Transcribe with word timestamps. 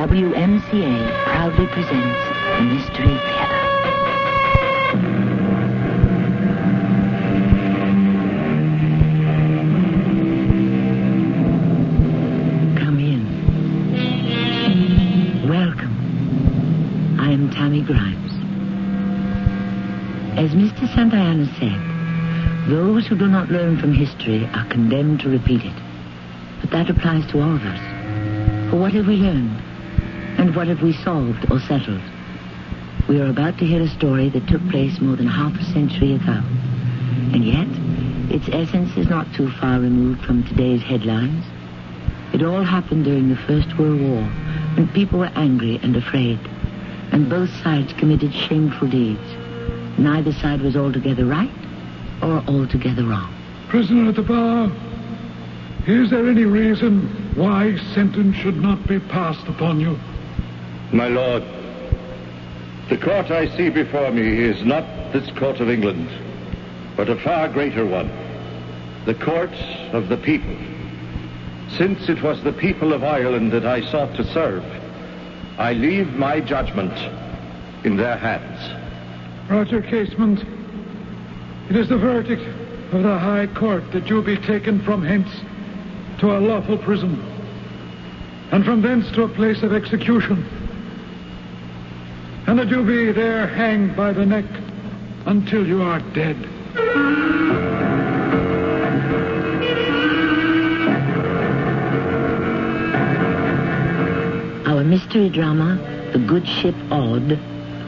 WMCA 0.00 1.24
proudly 1.24 1.66
presents 1.66 2.20
the 2.56 2.62
Mystery 2.62 3.04
Theater. 3.04 3.60
Come 12.78 12.98
in. 12.98 13.22
Welcome. 15.46 15.94
I 17.20 17.30
am 17.32 17.50
Tammy 17.50 17.82
Grimes. 17.82 18.32
As 20.38 20.52
Mr. 20.52 20.88
Santayana 20.94 21.44
said, 21.58 21.78
those 22.70 23.06
who 23.06 23.18
do 23.18 23.26
not 23.28 23.50
learn 23.50 23.76
from 23.78 23.92
history 23.92 24.48
are 24.54 24.64
condemned 24.70 25.20
to 25.20 25.28
repeat 25.28 25.62
it. 25.62 25.76
But 26.62 26.70
that 26.70 26.88
applies 26.88 27.26
to 27.32 27.42
all 27.42 27.54
of 27.54 27.62
us. 27.62 28.70
For 28.70 28.78
what 28.78 28.94
have 28.94 29.06
we 29.06 29.16
learned? 29.16 29.69
And 30.40 30.56
what 30.56 30.68
have 30.68 30.80
we 30.80 30.94
solved 30.94 31.52
or 31.52 31.60
settled? 31.60 32.00
We 33.10 33.20
are 33.20 33.28
about 33.28 33.58
to 33.58 33.66
hear 33.66 33.82
a 33.82 33.88
story 33.88 34.30
that 34.30 34.48
took 34.48 34.66
place 34.70 34.98
more 34.98 35.14
than 35.14 35.26
half 35.26 35.54
a 35.60 35.64
century 35.64 36.14
ago. 36.14 36.40
And 37.34 37.44
yet, 37.44 37.68
its 38.34 38.48
essence 38.48 38.96
is 38.96 39.06
not 39.06 39.30
too 39.34 39.50
far 39.60 39.80
removed 39.80 40.24
from 40.24 40.42
today's 40.44 40.80
headlines. 40.80 41.44
It 42.32 42.42
all 42.42 42.64
happened 42.64 43.04
during 43.04 43.28
the 43.28 43.36
First 43.36 43.76
World 43.78 44.00
War, 44.00 44.22
when 44.76 44.88
people 44.94 45.18
were 45.18 45.30
angry 45.34 45.78
and 45.82 45.94
afraid, 45.94 46.38
and 47.12 47.28
both 47.28 47.50
sides 47.62 47.92
committed 47.92 48.32
shameful 48.32 48.88
deeds. 48.88 49.20
Neither 49.98 50.32
side 50.32 50.62
was 50.62 50.74
altogether 50.74 51.26
right 51.26 51.50
or 52.22 52.42
altogether 52.48 53.04
wrong. 53.04 53.30
Prisoner 53.68 54.08
at 54.08 54.16
the 54.16 54.22
bar, 54.22 54.72
is 55.86 56.08
there 56.08 56.26
any 56.26 56.44
reason 56.44 57.34
why 57.34 57.76
sentence 57.92 58.36
should 58.36 58.56
not 58.56 58.88
be 58.88 59.00
passed 59.00 59.46
upon 59.46 59.78
you? 59.80 59.98
My 60.92 61.06
lord, 61.06 61.44
the 62.88 62.98
court 62.98 63.30
I 63.30 63.46
see 63.56 63.68
before 63.68 64.10
me 64.10 64.42
is 64.42 64.64
not 64.64 65.12
this 65.12 65.30
court 65.38 65.60
of 65.60 65.70
England, 65.70 66.08
but 66.96 67.08
a 67.08 67.14
far 67.14 67.48
greater 67.48 67.86
one, 67.86 68.10
the 69.06 69.14
court 69.14 69.52
of 69.92 70.08
the 70.08 70.16
people. 70.16 70.56
Since 71.78 72.08
it 72.08 72.20
was 72.24 72.42
the 72.42 72.52
people 72.52 72.92
of 72.92 73.04
Ireland 73.04 73.52
that 73.52 73.64
I 73.64 73.88
sought 73.92 74.16
to 74.16 74.24
serve, 74.32 74.64
I 75.58 75.74
leave 75.74 76.12
my 76.14 76.40
judgment 76.40 76.92
in 77.84 77.96
their 77.96 78.16
hands. 78.16 79.48
Roger 79.48 79.80
Casement, 79.80 80.40
it 81.68 81.76
is 81.76 81.88
the 81.88 81.98
verdict 81.98 82.42
of 82.92 83.04
the 83.04 83.16
High 83.16 83.46
Court 83.46 83.84
that 83.92 84.10
you 84.10 84.22
be 84.22 84.36
taken 84.38 84.82
from 84.82 85.04
hence 85.04 85.28
to 86.18 86.36
a 86.36 86.40
lawful 86.40 86.78
prison, 86.78 87.14
and 88.50 88.64
from 88.64 88.82
thence 88.82 89.08
to 89.12 89.22
a 89.22 89.28
place 89.28 89.62
of 89.62 89.72
execution, 89.72 90.59
and 92.50 92.58
that 92.58 92.68
you 92.68 92.82
be 92.82 93.12
there 93.12 93.46
hanged 93.46 93.94
by 93.94 94.12
the 94.12 94.26
neck 94.26 94.44
until 95.26 95.64
you 95.64 95.80
are 95.82 96.00
dead. 96.12 96.34
Our 104.66 104.82
mystery 104.82 105.28
drama, 105.28 105.76
The 106.12 106.18
Good 106.18 106.48
Ship 106.48 106.74
Aud, 106.90 107.38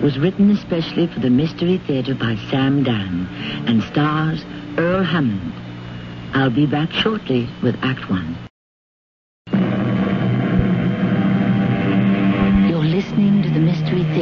was 0.01 0.17
written 0.21 0.53
especially 0.53 1.09
for 1.09 1.19
the 1.19 1.31
Mystery 1.31 1.79
Theater 1.79 2.15
by 2.15 2.37
Sam 2.49 2.85
Dann 2.85 3.27
and 3.67 3.83
stars 3.83 4.45
Earl 4.79 5.03
Hammond. 5.03 5.53
I'll 6.37 6.51
be 6.51 6.67
back 6.67 6.93
shortly 6.93 7.49
with 7.65 7.75
Act 7.83 8.09
One. 8.09 8.37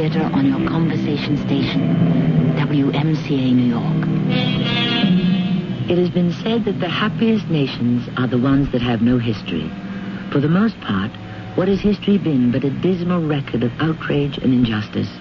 Theater 0.01 0.31
on 0.33 0.47
your 0.47 0.67
conversation 0.67 1.37
station, 1.37 1.95
WMCA 2.55 3.53
New 3.53 3.69
York. 3.69 4.07
It 5.91 5.95
has 5.99 6.09
been 6.09 6.33
said 6.41 6.65
that 6.65 6.79
the 6.79 6.89
happiest 6.89 7.47
nations 7.49 8.09
are 8.17 8.25
the 8.25 8.39
ones 8.39 8.71
that 8.71 8.81
have 8.81 9.03
no 9.03 9.19
history. 9.19 9.69
For 10.31 10.39
the 10.39 10.49
most 10.49 10.81
part, 10.81 11.11
what 11.53 11.67
has 11.67 11.81
history 11.81 12.17
been 12.17 12.51
but 12.51 12.63
a 12.63 12.71
dismal 12.71 13.21
record 13.27 13.61
of 13.61 13.79
outrage 13.79 14.39
and 14.39 14.51
injustice, 14.51 15.11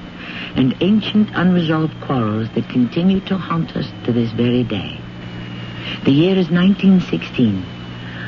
and 0.56 0.74
ancient 0.80 1.28
unresolved 1.34 2.00
quarrels 2.00 2.48
that 2.54 2.70
continue 2.70 3.20
to 3.26 3.36
haunt 3.36 3.76
us 3.76 3.92
to 4.06 4.14
this 4.14 4.30
very 4.30 4.64
day? 4.64 4.98
The 6.06 6.12
year 6.12 6.38
is 6.38 6.48
1916. 6.48 7.66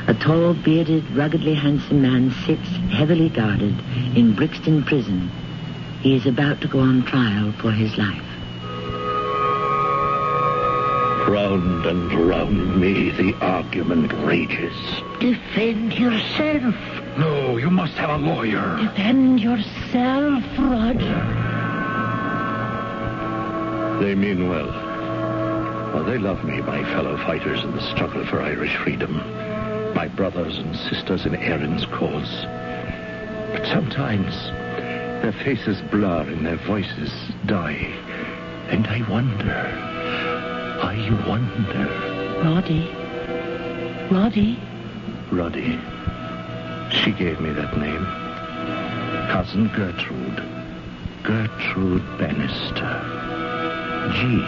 A 0.07 0.13
tall, 0.13 0.53
bearded, 0.53 1.09
ruggedly 1.15 1.55
handsome 1.55 2.03
man 2.03 2.29
sits, 2.45 2.69
heavily 2.91 3.29
guarded, 3.29 3.73
in 4.15 4.35
Brixton 4.35 4.83
Prison. 4.83 5.31
He 6.03 6.17
is 6.17 6.25
about 6.25 6.59
to 6.59 6.67
go 6.67 6.79
on 6.79 7.05
trial 7.05 7.53
for 7.53 7.71
his 7.71 7.97
life. 7.97 8.21
Round 11.29 11.85
and 11.85 12.13
round 12.27 12.81
me 12.81 13.11
the 13.11 13.33
argument 13.35 14.11
rages. 14.25 14.75
Defend 15.21 15.93
yourself. 15.93 16.75
No, 17.17 17.55
you 17.55 17.69
must 17.69 17.93
have 17.93 18.09
a 18.09 18.17
lawyer. 18.17 18.75
Defend 18.81 19.39
yourself, 19.39 20.43
Roger. 20.59 21.23
They 24.01 24.13
mean 24.13 24.49
well. 24.49 24.67
Well, 25.93 26.03
they 26.03 26.17
love 26.17 26.43
me, 26.43 26.59
my 26.59 26.83
fellow 26.83 27.15
fighters 27.19 27.63
in 27.63 27.71
the 27.71 27.81
struggle 27.95 28.25
for 28.25 28.41
Irish 28.41 28.75
freedom. 28.75 29.15
My 29.95 30.09
brothers 30.09 30.57
and 30.57 30.75
sisters 30.75 31.25
in 31.25 31.33
Erin's 31.33 31.85
cause. 31.85 32.43
But 33.53 33.65
sometimes 33.67 34.35
their 35.23 35.31
faces 35.31 35.79
blur 35.89 36.23
and 36.23 36.45
their 36.45 36.57
voices 36.67 37.09
die. 37.45 37.79
And 38.67 38.85
I 38.87 39.09
wonder. 39.09 39.55
I 40.83 40.97
wonder. 41.25 41.87
Roddy. 42.43 42.91
Roddy. 44.11 44.59
Roddy. 45.31 45.79
She 46.91 47.13
gave 47.13 47.39
me 47.39 47.51
that 47.53 47.77
name. 47.77 48.03
Cousin 49.31 49.69
Gertrude. 49.69 50.43
Gertrude 51.23 52.17
Bannister. 52.19 52.93
G. 54.11 54.41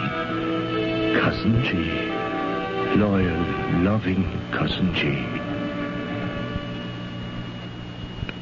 Cousin 1.18 1.64
G. 1.64 2.98
Loyal, 2.98 3.82
loving 3.82 4.30
Cousin 4.52 4.94
G. 4.94 5.24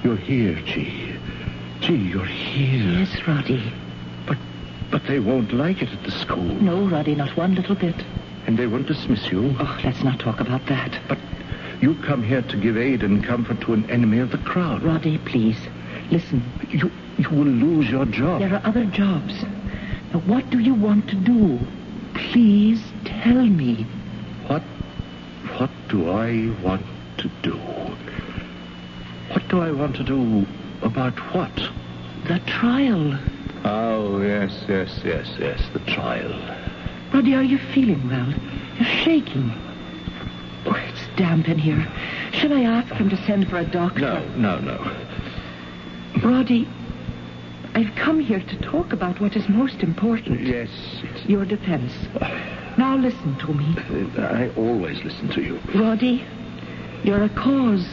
You're 0.03 0.17
here, 0.17 0.61
G. 0.67 1.15
G, 1.85 1.95
you're 1.97 2.25
here. 2.25 3.01
Yes, 3.01 3.27
Roddy. 3.29 3.73
But, 4.27 4.39
but 4.91 5.07
they 5.07 5.19
won't 5.19 5.53
like 5.53 5.83
it 5.83 5.91
at 5.91 6.03
the 6.03 6.11
school. 6.11 6.43
No, 6.43 6.89
Roddy, 6.89 7.15
not 7.15 7.37
one 7.37 7.55
little 7.55 7.75
bit. 7.75 7.95
And 8.47 8.59
they 8.59 8.67
won't 8.67 8.87
dismiss 8.87 9.31
you. 9.31 9.55
Oh, 9.59 9.81
let's 9.85 10.03
not 10.03 10.19
talk 10.19 10.41
about 10.41 10.65
that. 10.67 10.99
But 11.09 11.19
you 11.83 11.95
come 12.07 12.23
here 12.23 12.41
to 12.41 12.57
give 12.57 12.79
aid 12.79 13.03
and 13.03 13.23
comfort 13.23 13.61
to 13.63 13.75
an 13.75 13.91
enemy 13.91 14.19
of 14.21 14.31
the 14.31 14.39
crown. 14.39 14.83
Roddy, 14.83 15.19
please. 15.19 15.59
Listen, 16.11 16.43
You, 16.71 16.91
you 17.19 17.29
will 17.31 17.45
lose 17.45 17.91
your 17.91 18.07
job. 18.07 18.41
there 18.41 18.55
are 18.55 18.65
other 18.67 18.87
jobs. 18.87 19.43
Now, 20.13 20.21
what 20.21 20.49
do 20.51 20.61
you 20.61 20.73
want 20.75 21.09
to 21.11 21.17
do? 21.17 21.59
Please 22.15 22.83
tell 23.05 23.45
me. 23.45 23.83
What, 24.47 24.63
what 25.59 25.71
do 25.89 26.09
I 26.11 26.51
want 26.63 26.87
to 27.19 27.29
do? 27.43 27.57
What 29.33 29.47
do 29.49 29.61
I 29.61 29.71
want 29.71 29.97
to 29.97 30.03
do 30.05 30.47
about 30.83 31.19
what? 31.35 31.55
The 32.27 32.41
trial. 32.47 33.19
Oh, 33.65 34.21
yes, 34.21 34.65
yes, 34.69 35.01
yes, 35.05 35.35
yes, 35.39 35.63
the 35.73 35.81
trial. 35.81 36.33
Roddy, 37.13 37.35
are 37.35 37.43
you 37.43 37.59
feeling 37.59 38.09
well? 38.09 38.33
You're 38.77 39.05
shaking. 39.05 39.53
Oh, 40.67 40.75
it's 40.75 41.07
damp 41.17 41.49
in 41.49 41.59
here. 41.59 41.87
Shall 42.33 42.53
I 42.53 42.63
ask 42.63 42.93
him 42.93 43.09
to 43.11 43.17
send 43.25 43.49
for 43.49 43.59
a 43.59 43.65
doctor? 43.65 44.01
No, 44.01 44.29
no, 44.37 44.59
no. 44.59 45.07
Roddy, 46.23 46.69
I've 47.75 47.95
come 47.97 48.21
here 48.21 48.41
to 48.41 48.57
talk 48.63 48.93
about 48.93 49.21
what 49.21 49.37
is 49.37 49.49
most 49.49 49.83
important. 49.83 50.41
Yes, 50.41 50.71
Your 51.27 51.45
defense. 51.45 51.93
Now 52.77 52.97
listen 52.97 53.39
to 53.39 53.55
me. 53.55 54.11
I 54.21 54.49
always 54.57 55.01
listen 55.05 55.29
to 55.29 55.41
you. 55.41 55.61
Roddy, 55.77 56.27
you're 57.05 57.23
a 57.23 57.29
cause, 57.29 57.87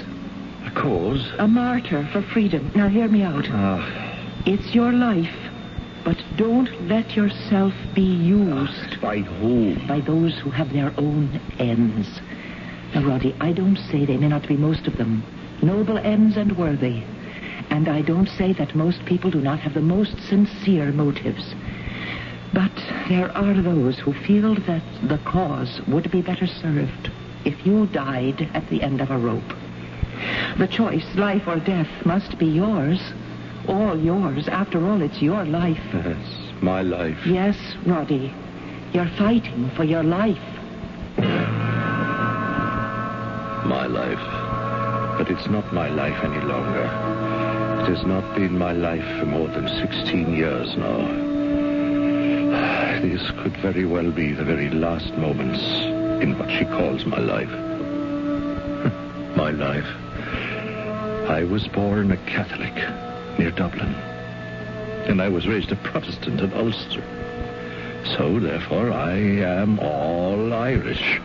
Cause? 0.76 1.32
a 1.38 1.48
martyr 1.48 2.08
for 2.12 2.22
freedom. 2.22 2.72
Now 2.76 2.88
hear 2.88 3.08
me 3.08 3.24
out. 3.24 3.46
Ah, 3.50 4.44
It's 4.46 4.74
your 4.74 4.92
life, 4.92 5.36
but 6.04 6.18
don't 6.38 6.70
let 6.88 7.16
yourself 7.16 7.74
be 7.94 8.02
used 8.02 9.00
by 9.02 9.20
whom? 9.20 9.86
by 9.88 10.00
those 10.02 10.38
who 10.40 10.50
have 10.50 10.72
their 10.74 10.94
own 10.98 11.40
ends. 11.60 12.20
Now, 12.96 13.06
Roddy, 13.08 13.36
I 13.40 13.52
don't 13.54 13.78
say 13.78 14.06
they 14.06 14.18
may 14.18 14.28
not 14.28 14.48
be 14.48 14.58
most 14.58 14.88
of 14.88 14.98
them 14.98 15.24
noble 15.62 15.98
ends 16.00 16.38
and 16.38 16.58
worthy. 16.58 17.04
And 17.70 17.88
I 17.88 18.02
don't 18.02 18.28
say 18.28 18.52
that 18.54 18.76
most 18.76 19.06
people 19.06 19.32
do 19.32 19.40
not 19.40 19.60
have 19.60 19.74
the 19.74 19.82
most 19.82 20.18
sincere 20.28 20.92
motives. 20.92 21.54
But 22.54 22.72
there 23.08 23.32
are 23.32 23.62
those 23.62 23.98
who 24.00 24.14
feel 24.26 24.56
that 24.56 24.84
the 25.08 25.20
cause 25.26 25.80
would 25.88 26.12
be 26.12 26.22
better 26.22 26.48
served 26.48 27.10
if 27.46 27.66
you 27.66 27.86
died 27.88 28.50
at 28.54 28.68
the 28.70 28.82
end 28.82 29.00
of 29.00 29.10
a 29.10 29.18
rope. 29.18 29.54
The 30.58 30.68
choice, 30.68 31.06
life 31.16 31.48
or 31.48 31.58
death, 31.58 31.90
must 32.06 32.38
be 32.38 32.46
yours. 32.46 33.00
All 33.68 33.98
yours. 33.98 34.48
After 34.48 34.86
all, 34.86 35.02
it's 35.02 35.22
your 35.22 35.46
life. 35.46 35.82
Yes, 35.94 36.52
my 36.62 36.82
life. 36.82 37.18
Yes, 37.26 37.58
Roddy. 37.86 38.34
You're 38.94 39.10
fighting 39.18 39.70
for 39.76 39.84
your 39.84 40.04
life. 40.04 40.38
My 43.66 43.88
life. 43.88 44.20
But 45.18 45.30
it's 45.30 45.48
not 45.48 45.74
my 45.74 45.90
life 45.90 46.24
any 46.24 46.42
longer. 46.46 46.84
It 47.82 47.88
has 47.96 48.06
not 48.06 48.36
been 48.36 48.58
my 48.58 48.74
life 48.74 49.06
for 49.20 49.26
more 49.26 49.48
than 49.48 49.68
16 49.68 50.36
years 50.36 50.76
now. 50.76 50.98
These 53.02 53.32
could 53.42 53.56
very 53.58 53.86
well 53.86 54.12
be 54.12 54.34
the 54.34 54.44
very 54.44 54.70
last 54.70 55.14
moments 55.18 55.62
in 56.22 56.38
what 56.38 56.52
she 56.52 56.66
calls 56.66 57.06
my 57.06 57.20
life. 57.20 57.50
my 59.36 59.52
life. 59.52 59.88
I 61.32 61.46
was 61.46 61.66
born 61.70 62.12
a 62.12 62.18
Catholic 62.18 62.76
near 63.40 63.52
Dublin. 63.52 63.96
And 65.08 65.22
I 65.22 65.30
was 65.30 65.48
raised 65.48 65.72
a 65.72 65.78
Protestant 65.78 66.42
in 66.42 66.52
Ulster. 66.52 67.02
So, 68.18 68.38
therefore, 68.38 68.92
I 68.92 69.14
am 69.14 69.80
all 69.80 70.52
Irish. 70.52 71.22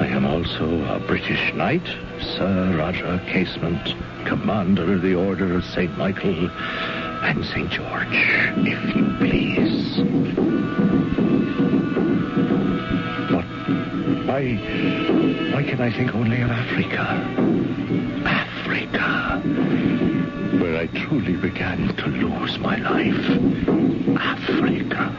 I 0.00 0.06
am 0.06 0.24
also 0.24 0.82
a 0.84 1.00
British 1.00 1.52
knight, 1.52 1.84
Sir 2.18 2.76
Roger 2.78 3.20
Casement, 3.26 3.94
Commander 4.24 4.94
of 4.94 5.02
the 5.02 5.14
Order 5.14 5.54
of 5.54 5.66
St. 5.66 5.94
Michael 5.98 6.48
and 6.48 7.44
St. 7.44 7.70
George, 7.70 8.08
if 8.10 8.96
you 8.96 9.04
please. 9.18 9.98
But 13.30 13.44
why, 14.24 14.54
why 15.52 15.62
can 15.62 15.82
I 15.82 15.92
think 15.94 16.14
only 16.14 16.40
of 16.40 16.50
Africa? 16.50 17.04
Ah, 18.24 18.43
Africa, 18.74 19.40
where 20.58 20.76
I 20.76 20.86
truly 20.88 21.36
began 21.36 21.94
to 21.94 22.06
lose 22.06 22.58
my 22.58 22.76
life. 22.78 23.30
Africa. 24.18 25.14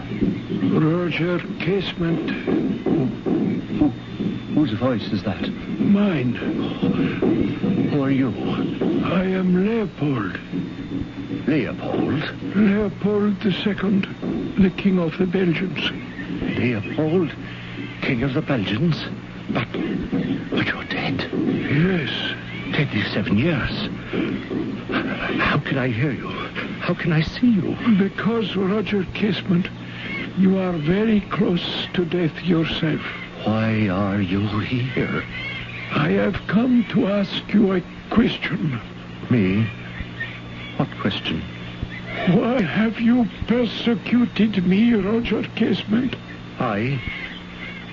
Roger 0.73 1.39
Casement. 1.59 2.29
Who, 2.31 3.87
whose 4.55 4.73
voice 4.73 5.07
is 5.13 5.23
that? 5.23 5.49
Mine. 5.79 6.33
Who 7.91 8.03
are 8.03 8.11
you? 8.11 8.29
I 9.05 9.23
am 9.23 9.65
Leopold. 9.65 10.37
Leopold? 11.47 12.23
Leopold 12.55 13.45
II, 13.45 14.63
the 14.63 14.73
King 14.75 14.99
of 14.99 15.17
the 15.17 15.27
Belgians. 15.27 15.91
Leopold, 16.57 17.33
King 18.01 18.23
of 18.23 18.33
the 18.33 18.41
Belgians? 18.41 19.05
But, 19.49 19.71
but 19.71 20.67
you're 20.67 20.83
dead. 20.85 21.29
Yes. 21.31 22.34
Dead 22.75 22.91
these 22.91 23.09
seven 23.13 23.37
years. 23.37 23.71
How 25.39 25.59
can 25.59 25.77
I 25.77 25.87
hear 25.87 26.11
you? 26.11 26.27
How 26.81 26.93
can 26.93 27.13
I 27.13 27.21
see 27.21 27.51
you? 27.51 27.77
Because, 27.97 28.53
Roger 28.57 29.05
Casement, 29.13 29.69
you 30.37 30.57
are 30.57 30.73
very 30.73 31.21
close 31.21 31.87
to 31.93 32.03
death 32.03 32.43
yourself. 32.43 32.99
Why 33.45 33.87
are 33.87 34.19
you 34.19 34.59
here? 34.59 35.23
I 35.91 36.09
have 36.19 36.35
come 36.47 36.83
to 36.89 37.07
ask 37.07 37.53
you 37.53 37.75
a 37.75 37.81
question. 38.09 38.81
Me? 39.29 39.65
What 40.75 40.89
question? 40.99 41.41
Why 42.33 42.61
have 42.61 42.99
you 42.99 43.25
persecuted 43.47 44.67
me, 44.67 44.95
Roger 44.95 45.43
Casement? 45.55 46.17
I? 46.59 47.01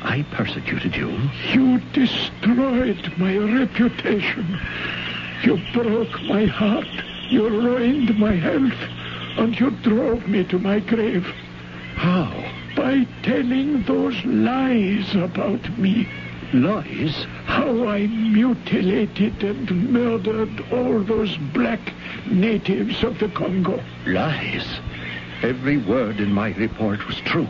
I 0.05 0.25
persecuted 0.33 0.97
you? 0.97 1.17
You 1.53 1.79
destroyed 1.93 3.13
my 3.19 3.37
reputation. 3.37 4.59
You 5.45 5.61
broke 5.73 6.21
my 6.23 6.45
heart. 6.47 6.89
You 7.29 7.49
ruined 7.49 8.19
my 8.19 8.35
health. 8.35 8.79
And 9.39 9.59
you 9.59 9.71
drove 9.71 10.27
me 10.29 10.45
to 10.45 10.59
my 10.59 10.81
grave 10.81 11.25
How? 11.95 12.31
by 12.77 13.07
telling 13.23 13.83
those 13.85 14.23
lies 14.25 15.15
about 15.15 15.79
me. 15.79 16.09
Lies? 16.53 17.27
How 17.47 17.89
I 17.89 18.07
mutilated 18.09 19.43
and 19.43 19.91
murdered 19.91 20.65
all 20.73 21.01
those 21.01 21.37
black 21.55 21.81
natives 22.27 23.03
of 23.05 23.19
the 23.19 23.29
Congo. 23.29 23.83
Lies? 24.05 24.67
Every 25.43 25.79
word 25.79 26.21
in 26.21 26.33
my 26.33 26.53
report 26.53 27.07
was 27.07 27.17
true. 27.21 27.49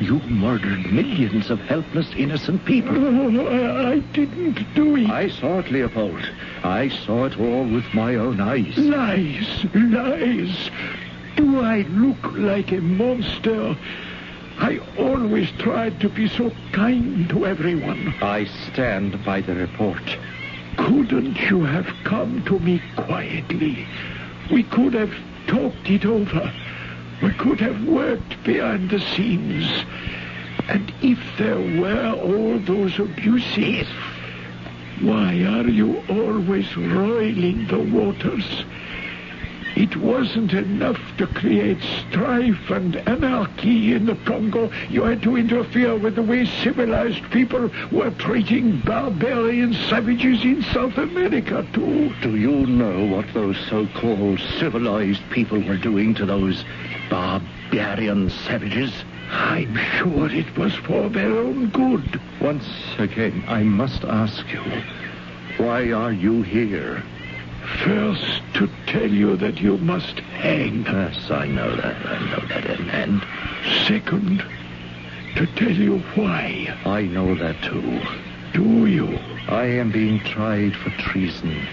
You 0.00 0.20
murdered 0.20 0.92
millions 0.92 1.50
of 1.50 1.58
helpless, 1.60 2.10
innocent 2.16 2.64
people. 2.66 2.94
Oh, 2.96 3.46
I, 3.46 3.92
I 3.92 3.98
didn't 4.00 4.74
do 4.74 4.96
it. 4.96 5.08
I 5.08 5.28
saw 5.28 5.60
it, 5.60 5.70
Leopold. 5.70 6.20
I 6.62 6.88
saw 6.88 7.24
it 7.24 7.38
all 7.38 7.66
with 7.66 7.84
my 7.94 8.16
own 8.16 8.40
eyes. 8.40 8.76
Lies, 8.76 9.64
lies. 9.74 10.70
Do 11.36 11.60
I 11.60 11.82
look 11.88 12.32
like 12.32 12.72
a 12.72 12.80
monster? 12.80 13.76
I 14.58 14.80
always 14.98 15.50
tried 15.52 16.00
to 16.00 16.08
be 16.08 16.28
so 16.28 16.50
kind 16.72 17.28
to 17.30 17.46
everyone. 17.46 18.14
I 18.20 18.44
stand 18.70 19.24
by 19.24 19.40
the 19.40 19.54
report. 19.54 20.02
Couldn't 20.76 21.40
you 21.50 21.64
have 21.64 21.86
come 22.04 22.44
to 22.44 22.58
me 22.58 22.82
quietly? 22.96 23.86
We 24.50 24.62
could 24.64 24.94
have 24.94 25.14
talked 25.46 25.88
it 25.88 26.04
over. 26.04 26.52
We 27.22 27.30
could 27.30 27.60
have 27.60 27.84
worked 27.84 28.44
behind 28.44 28.90
the 28.90 29.00
scenes. 29.00 29.68
And 30.68 30.92
if 31.02 31.18
there 31.38 31.58
were 31.80 32.12
all 32.12 32.58
those 32.58 32.98
abuses, 32.98 33.86
why 35.00 35.42
are 35.44 35.68
you 35.68 36.02
always 36.08 36.76
roiling 36.76 37.66
the 37.68 37.78
waters? 37.78 38.64
It 39.76 39.94
wasn't 39.94 40.54
enough 40.54 40.98
to 41.18 41.26
create 41.26 41.82
strife 42.08 42.70
and 42.70 42.96
anarchy 43.06 43.92
in 43.92 44.06
the 44.06 44.14
Congo. 44.24 44.70
You 44.88 45.02
had 45.02 45.22
to 45.24 45.36
interfere 45.36 45.94
with 45.96 46.14
the 46.14 46.22
way 46.22 46.46
civilized 46.46 47.22
people 47.30 47.70
were 47.92 48.10
treating 48.12 48.80
barbarian 48.80 49.74
savages 49.74 50.42
in 50.44 50.62
South 50.62 50.96
America, 50.96 51.66
too. 51.74 52.10
Do 52.22 52.36
you 52.36 52.66
know 52.66 53.04
what 53.04 53.26
those 53.34 53.58
so-called 53.68 54.40
civilized 54.58 55.20
people 55.28 55.60
were 55.60 55.76
doing 55.76 56.14
to 56.14 56.24
those 56.24 56.64
barbarian 57.10 58.30
savages? 58.30 58.94
I'm 59.30 59.76
sure 59.98 60.30
it 60.30 60.56
was 60.56 60.74
for 60.74 61.10
their 61.10 61.36
own 61.36 61.68
good. 61.68 62.18
Once 62.40 62.66
again, 62.96 63.44
I 63.46 63.62
must 63.62 64.04
ask 64.04 64.50
you, 64.50 64.62
why 65.58 65.92
are 65.92 66.12
you 66.12 66.40
here? 66.40 67.02
First, 67.84 68.42
to 68.54 68.68
tell 68.86 69.10
you 69.10 69.36
that 69.36 69.60
you 69.60 69.76
must 69.78 70.20
hang. 70.20 70.84
Yes, 70.84 71.30
I 71.30 71.46
know 71.46 71.74
that. 71.74 72.06
I 72.06 72.30
know 72.30 72.46
that. 72.48 72.66
And, 72.66 72.90
and 72.90 73.26
Second, 73.86 74.44
to 75.34 75.46
tell 75.56 75.72
you 75.72 75.98
why. 76.14 76.76
I 76.84 77.02
know 77.02 77.34
that 77.34 77.60
too. 77.62 78.00
Do 78.52 78.86
you? 78.86 79.18
I 79.48 79.64
am 79.64 79.90
being 79.90 80.20
tried 80.20 80.76
for 80.76 80.90
treason 80.90 81.66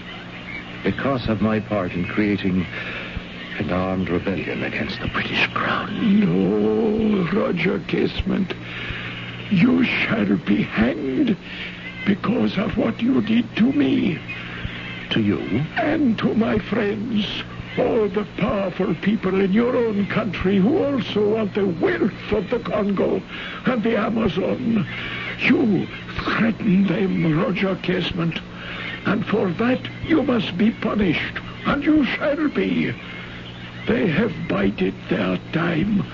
because 0.82 1.28
of 1.28 1.40
my 1.40 1.60
part 1.60 1.92
in 1.92 2.06
creating 2.06 2.66
an 3.58 3.70
armed 3.70 4.08
rebellion 4.08 4.64
against 4.64 5.00
the 5.00 5.08
British 5.08 5.46
Crown. 5.54 6.20
No, 6.20 7.28
Roger 7.32 7.78
Casement. 7.86 8.52
You 9.50 9.84
shall 9.84 10.36
be 10.38 10.62
hanged 10.62 11.36
because 12.06 12.58
of 12.58 12.76
what 12.76 13.00
you 13.00 13.22
did 13.22 13.56
to 13.56 13.72
me 13.72 14.18
To 15.10 15.20
you? 15.20 15.64
and 15.76 16.18
to 16.18 16.34
my 16.34 16.58
friends. 16.58 17.26
All 17.78 18.08
the 18.08 18.26
powerful 18.36 18.94
people 18.96 19.40
in 19.40 19.52
your 19.52 19.76
own 19.76 20.06
country 20.06 20.58
who 20.58 20.84
also 20.84 21.28
want 21.34 21.54
the 21.54 21.66
wealth 21.66 22.32
of 22.32 22.48
the 22.50 22.60
Congo 22.60 23.20
and 23.66 23.82
the 23.82 23.96
Amazon. 23.96 24.86
You 25.40 25.86
threaten 26.22 26.86
them, 26.86 27.36
Roger 27.38 27.76
Casement. 27.76 28.38
And 29.06 29.26
for 29.26 29.50
that 29.52 29.80
you 30.04 30.22
must 30.22 30.56
be 30.56 30.70
punished. 30.70 31.38
And 31.66 31.82
you 31.82 32.04
shall 32.04 32.48
be. 32.48 32.94
They 33.86 34.06
have 34.06 34.32
bided 34.48 34.94
their 35.08 35.38
time. 35.52 36.04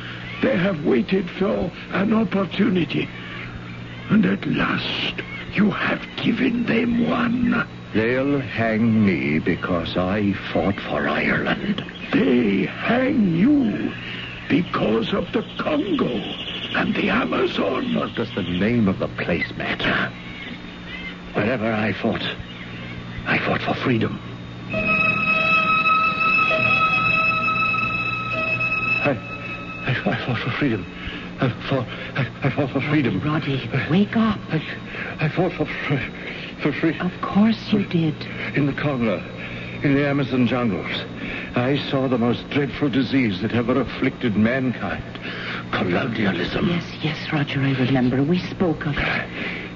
They 0.42 0.56
have 0.56 0.84
waited 0.84 1.28
for 1.30 1.70
an 1.90 2.14
opportunity. 2.14 3.08
And 4.08 4.24
at 4.24 4.46
last 4.46 5.14
you 5.52 5.70
have 5.70 6.02
given 6.16 6.64
them 6.64 7.08
one. 7.08 7.68
They'll 7.92 8.38
hang 8.38 9.04
me 9.04 9.40
because 9.40 9.96
I 9.96 10.32
fought 10.52 10.78
for 10.80 11.08
Ireland. 11.08 11.84
They 12.12 12.66
hang 12.66 13.34
you 13.34 13.92
because 14.48 15.12
of 15.12 15.32
the 15.32 15.42
Congo 15.58 16.06
and 16.06 16.94
the 16.94 17.10
Amazon. 17.10 17.94
What 17.94 18.14
does 18.14 18.32
the 18.36 18.42
name 18.42 18.86
of 18.86 19.00
the 19.00 19.08
place 19.08 19.50
matter? 19.56 20.12
Wherever 21.34 21.72
I 21.72 21.92
fought, 21.92 22.22
I 23.26 23.38
fought 23.38 23.62
for 23.62 23.74
freedom. 23.74 24.20
I, 29.02 29.10
I, 29.86 30.10
I 30.10 30.26
fought 30.26 30.38
for 30.38 30.50
freedom. 30.50 30.86
I 31.40 31.48
fought, 31.68 31.86
I, 32.16 32.28
I 32.44 32.50
fought 32.50 32.70
for 32.70 32.80
freedom. 32.82 33.20
Roddy, 33.20 33.68
wake 33.90 34.16
up. 34.16 34.38
I, 34.50 34.62
I 35.20 35.28
fought 35.28 35.52
for, 35.52 35.64
fr- 35.64 36.19
for 36.62 36.72
freedom 36.72 37.06
Of 37.06 37.20
course 37.22 37.72
you 37.72 37.84
did. 37.86 38.14
in 38.54 38.66
the 38.66 38.72
Congo, 38.72 39.18
in 39.82 39.94
the 39.94 40.06
Amazon 40.06 40.46
jungles. 40.46 41.04
I 41.56 41.78
saw 41.90 42.06
the 42.08 42.18
most 42.18 42.48
dreadful 42.50 42.88
disease 42.90 43.40
that 43.42 43.52
ever 43.52 43.80
afflicted 43.80 44.36
mankind. 44.36 45.02
Colonialism. 45.72 46.68
Yes, 46.68 46.84
yes, 47.02 47.32
Roger, 47.32 47.60
I 47.60 47.72
remember. 47.72 48.22
We 48.22 48.38
spoke 48.38 48.86
of 48.86 48.94
it. 48.96 49.28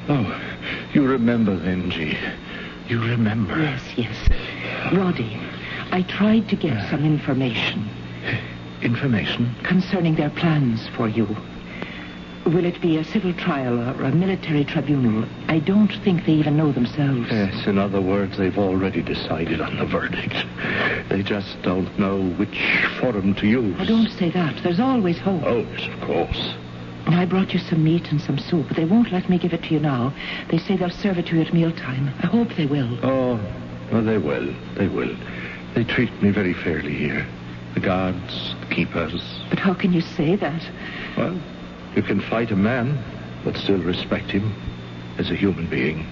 Oh, 0.08 0.40
you 0.92 1.06
remember 1.06 1.56
then, 1.56 1.90
G. 1.90 2.16
You 2.88 3.00
remember. 3.00 3.58
Yes, 3.60 3.82
yes. 3.96 4.28
Roddy, 4.92 5.38
I 5.92 6.02
tried 6.02 6.48
to 6.50 6.56
get 6.56 6.76
uh. 6.76 6.90
some 6.90 7.04
information 7.04 7.88
Information? 8.82 9.54
concerning 9.64 10.14
their 10.16 10.30
plans 10.30 10.88
for 10.96 11.08
you. 11.08 11.26
Will 12.46 12.66
it 12.66 12.78
be 12.82 12.98
a 12.98 13.04
civil 13.04 13.32
trial 13.32 13.80
or 13.80 14.04
a 14.04 14.12
military 14.12 14.66
tribunal? 14.66 15.26
I 15.48 15.60
don't 15.60 15.92
think 16.04 16.26
they 16.26 16.32
even 16.32 16.58
know 16.58 16.72
themselves. 16.72 17.30
Yes, 17.30 17.66
in 17.66 17.78
other 17.78 18.02
words, 18.02 18.36
they've 18.36 18.58
already 18.58 19.00
decided 19.00 19.62
on 19.62 19.78
the 19.78 19.86
verdict. 19.86 20.34
They 21.08 21.22
just 21.22 21.60
don't 21.62 21.98
know 21.98 22.22
which 22.34 22.60
forum 23.00 23.34
to 23.36 23.46
use. 23.46 23.74
Oh, 23.78 23.86
don't 23.86 24.10
say 24.10 24.30
that. 24.30 24.62
There's 24.62 24.78
always 24.78 25.18
hope. 25.18 25.42
Oh, 25.42 25.60
yes, 25.60 25.88
of 25.88 26.00
course. 26.02 26.54
I 27.06 27.24
brought 27.24 27.54
you 27.54 27.60
some 27.60 27.82
meat 27.82 28.10
and 28.10 28.20
some 28.20 28.38
soup. 28.38 28.68
But 28.68 28.76
they 28.76 28.84
won't 28.84 29.10
let 29.10 29.30
me 29.30 29.38
give 29.38 29.54
it 29.54 29.62
to 29.64 29.74
you 29.74 29.80
now. 29.80 30.14
They 30.50 30.58
say 30.58 30.76
they'll 30.76 30.90
serve 30.90 31.16
it 31.16 31.26
to 31.28 31.36
you 31.36 31.42
at 31.42 31.54
mealtime. 31.54 32.08
I 32.22 32.26
hope 32.26 32.48
they 32.56 32.66
will. 32.66 32.98
Oh, 33.02 33.40
well, 33.90 34.02
they 34.02 34.18
will. 34.18 34.54
They 34.76 34.88
will. 34.88 35.16
They 35.74 35.84
treat 35.84 36.12
me 36.22 36.30
very 36.30 36.52
fairly 36.52 36.94
here. 36.94 37.26
The 37.72 37.80
guards, 37.80 38.54
the 38.60 38.74
keepers. 38.74 39.22
But 39.48 39.58
how 39.58 39.72
can 39.72 39.94
you 39.94 40.02
say 40.02 40.36
that? 40.36 40.62
Well, 41.16 41.40
you 41.96 42.02
can 42.02 42.20
fight 42.20 42.50
a 42.50 42.56
man, 42.56 42.98
but 43.44 43.56
still 43.56 43.78
respect 43.78 44.30
him 44.30 44.54
as 45.18 45.30
a 45.30 45.34
human 45.34 45.66
being. 45.68 46.06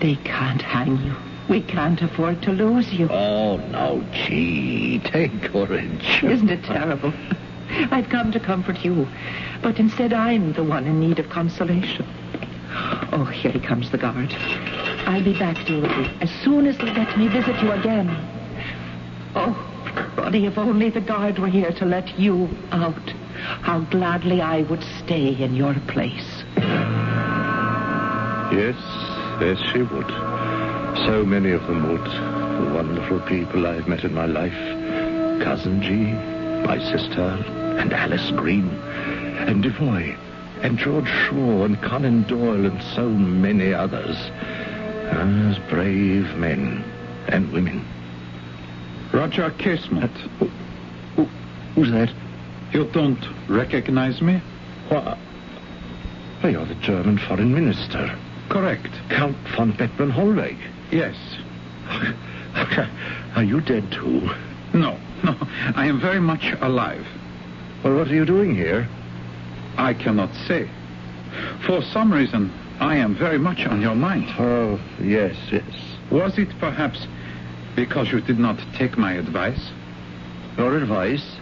They 0.00 0.16
can't 0.16 0.62
hang 0.62 0.96
you. 1.04 1.14
We 1.48 1.62
can't 1.62 2.00
afford 2.00 2.42
to 2.42 2.52
lose 2.52 2.92
you. 2.92 3.08
Oh, 3.10 3.56
no, 3.56 4.04
G. 4.12 5.00
Take 5.00 5.42
courage. 5.42 6.22
Isn't 6.22 6.50
it 6.50 6.64
terrible? 6.64 7.12
I've 7.90 8.08
come 8.08 8.32
to 8.32 8.40
comfort 8.40 8.84
you, 8.84 9.06
but 9.62 9.78
instead 9.78 10.12
I'm 10.12 10.52
the 10.52 10.64
one 10.64 10.86
in 10.86 11.00
need 11.00 11.18
of 11.18 11.28
consolation. 11.28 12.06
Oh, 13.12 13.24
here 13.24 13.50
he 13.50 13.60
comes, 13.60 13.90
the 13.90 13.98
guard. 13.98 14.32
I'll 15.06 15.24
be 15.24 15.38
back, 15.38 15.66
Dorothy, 15.66 16.10
as 16.20 16.30
soon 16.42 16.66
as 16.66 16.78
they 16.78 16.92
let 16.92 17.18
me 17.18 17.28
visit 17.28 17.60
you 17.60 17.72
again. 17.72 18.08
Oh, 19.34 20.14
Roddy, 20.16 20.46
if 20.46 20.56
only 20.56 20.90
the 20.90 21.00
guard 21.00 21.38
were 21.38 21.48
here 21.48 21.72
to 21.72 21.84
let 21.84 22.18
you 22.18 22.48
out. 22.70 23.12
How 23.62 23.80
gladly 23.80 24.40
I 24.40 24.62
would 24.62 24.82
stay 25.04 25.28
in 25.28 25.54
your 25.54 25.74
place. 25.88 26.44
Yes, 28.52 28.76
yes, 29.40 29.58
she 29.72 29.82
would. 29.82 30.08
So 31.06 31.24
many 31.24 31.52
of 31.52 31.66
them 31.66 31.88
would. 31.90 32.04
The 32.04 32.74
wonderful 32.74 33.20
people 33.20 33.66
I've 33.66 33.86
met 33.86 34.04
in 34.04 34.12
my 34.12 34.26
life. 34.26 34.52
Cousin 35.42 35.80
G, 35.82 35.88
my 36.66 36.78
sister, 36.78 37.22
and 37.78 37.92
Alice 37.92 38.30
Green, 38.32 38.68
and 38.68 39.62
Devoy, 39.62 40.16
and 40.62 40.76
George 40.78 41.08
Shaw, 41.08 41.64
and 41.64 41.80
Conan 41.80 42.24
Doyle, 42.24 42.66
and 42.66 42.82
so 42.94 43.08
many 43.08 43.72
others. 43.72 44.16
As 45.12 45.58
brave 45.70 46.36
men 46.36 46.84
and 47.28 47.50
women. 47.52 47.86
Roger 49.12 49.50
Casement. 49.50 50.16
Who, 51.16 51.24
who's 51.74 51.90
that? 51.90 52.12
You 52.72 52.84
don't 52.92 53.24
recognize 53.48 54.22
me? 54.22 54.40
Why, 54.88 55.18
why, 56.40 56.50
you're 56.50 56.66
the 56.66 56.74
German 56.76 57.18
foreign 57.18 57.52
minister, 57.52 58.16
Correct. 58.50 58.88
Count 59.10 59.36
von 59.56 59.70
Bethmann 59.70 60.10
Hollweg. 60.10 60.58
Yes. 60.90 61.14
Are 63.36 63.44
you 63.44 63.60
dead 63.60 63.92
too? 63.92 64.28
No, 64.74 64.98
no. 65.22 65.36
I 65.76 65.86
am 65.86 66.00
very 66.00 66.20
much 66.20 66.52
alive. 66.60 67.06
Well, 67.84 67.94
what 67.94 68.08
are 68.08 68.14
you 68.14 68.24
doing 68.24 68.56
here? 68.56 68.88
I 69.76 69.94
cannot 69.94 70.34
say. 70.48 70.68
For 71.64 71.80
some 71.80 72.12
reason, 72.12 72.52
I 72.80 72.96
am 72.96 73.14
very 73.16 73.38
much 73.38 73.60
on 73.66 73.80
your 73.80 73.94
mind. 73.94 74.26
Oh, 74.36 74.80
yes, 75.00 75.36
yes. 75.52 75.70
Was 76.10 76.36
it 76.36 76.48
perhaps 76.58 77.06
because 77.76 78.10
you 78.10 78.20
did 78.20 78.40
not 78.40 78.58
take 78.76 78.98
my 78.98 79.12
advice? 79.12 79.70
Your 80.58 80.76
advice? 80.76 81.36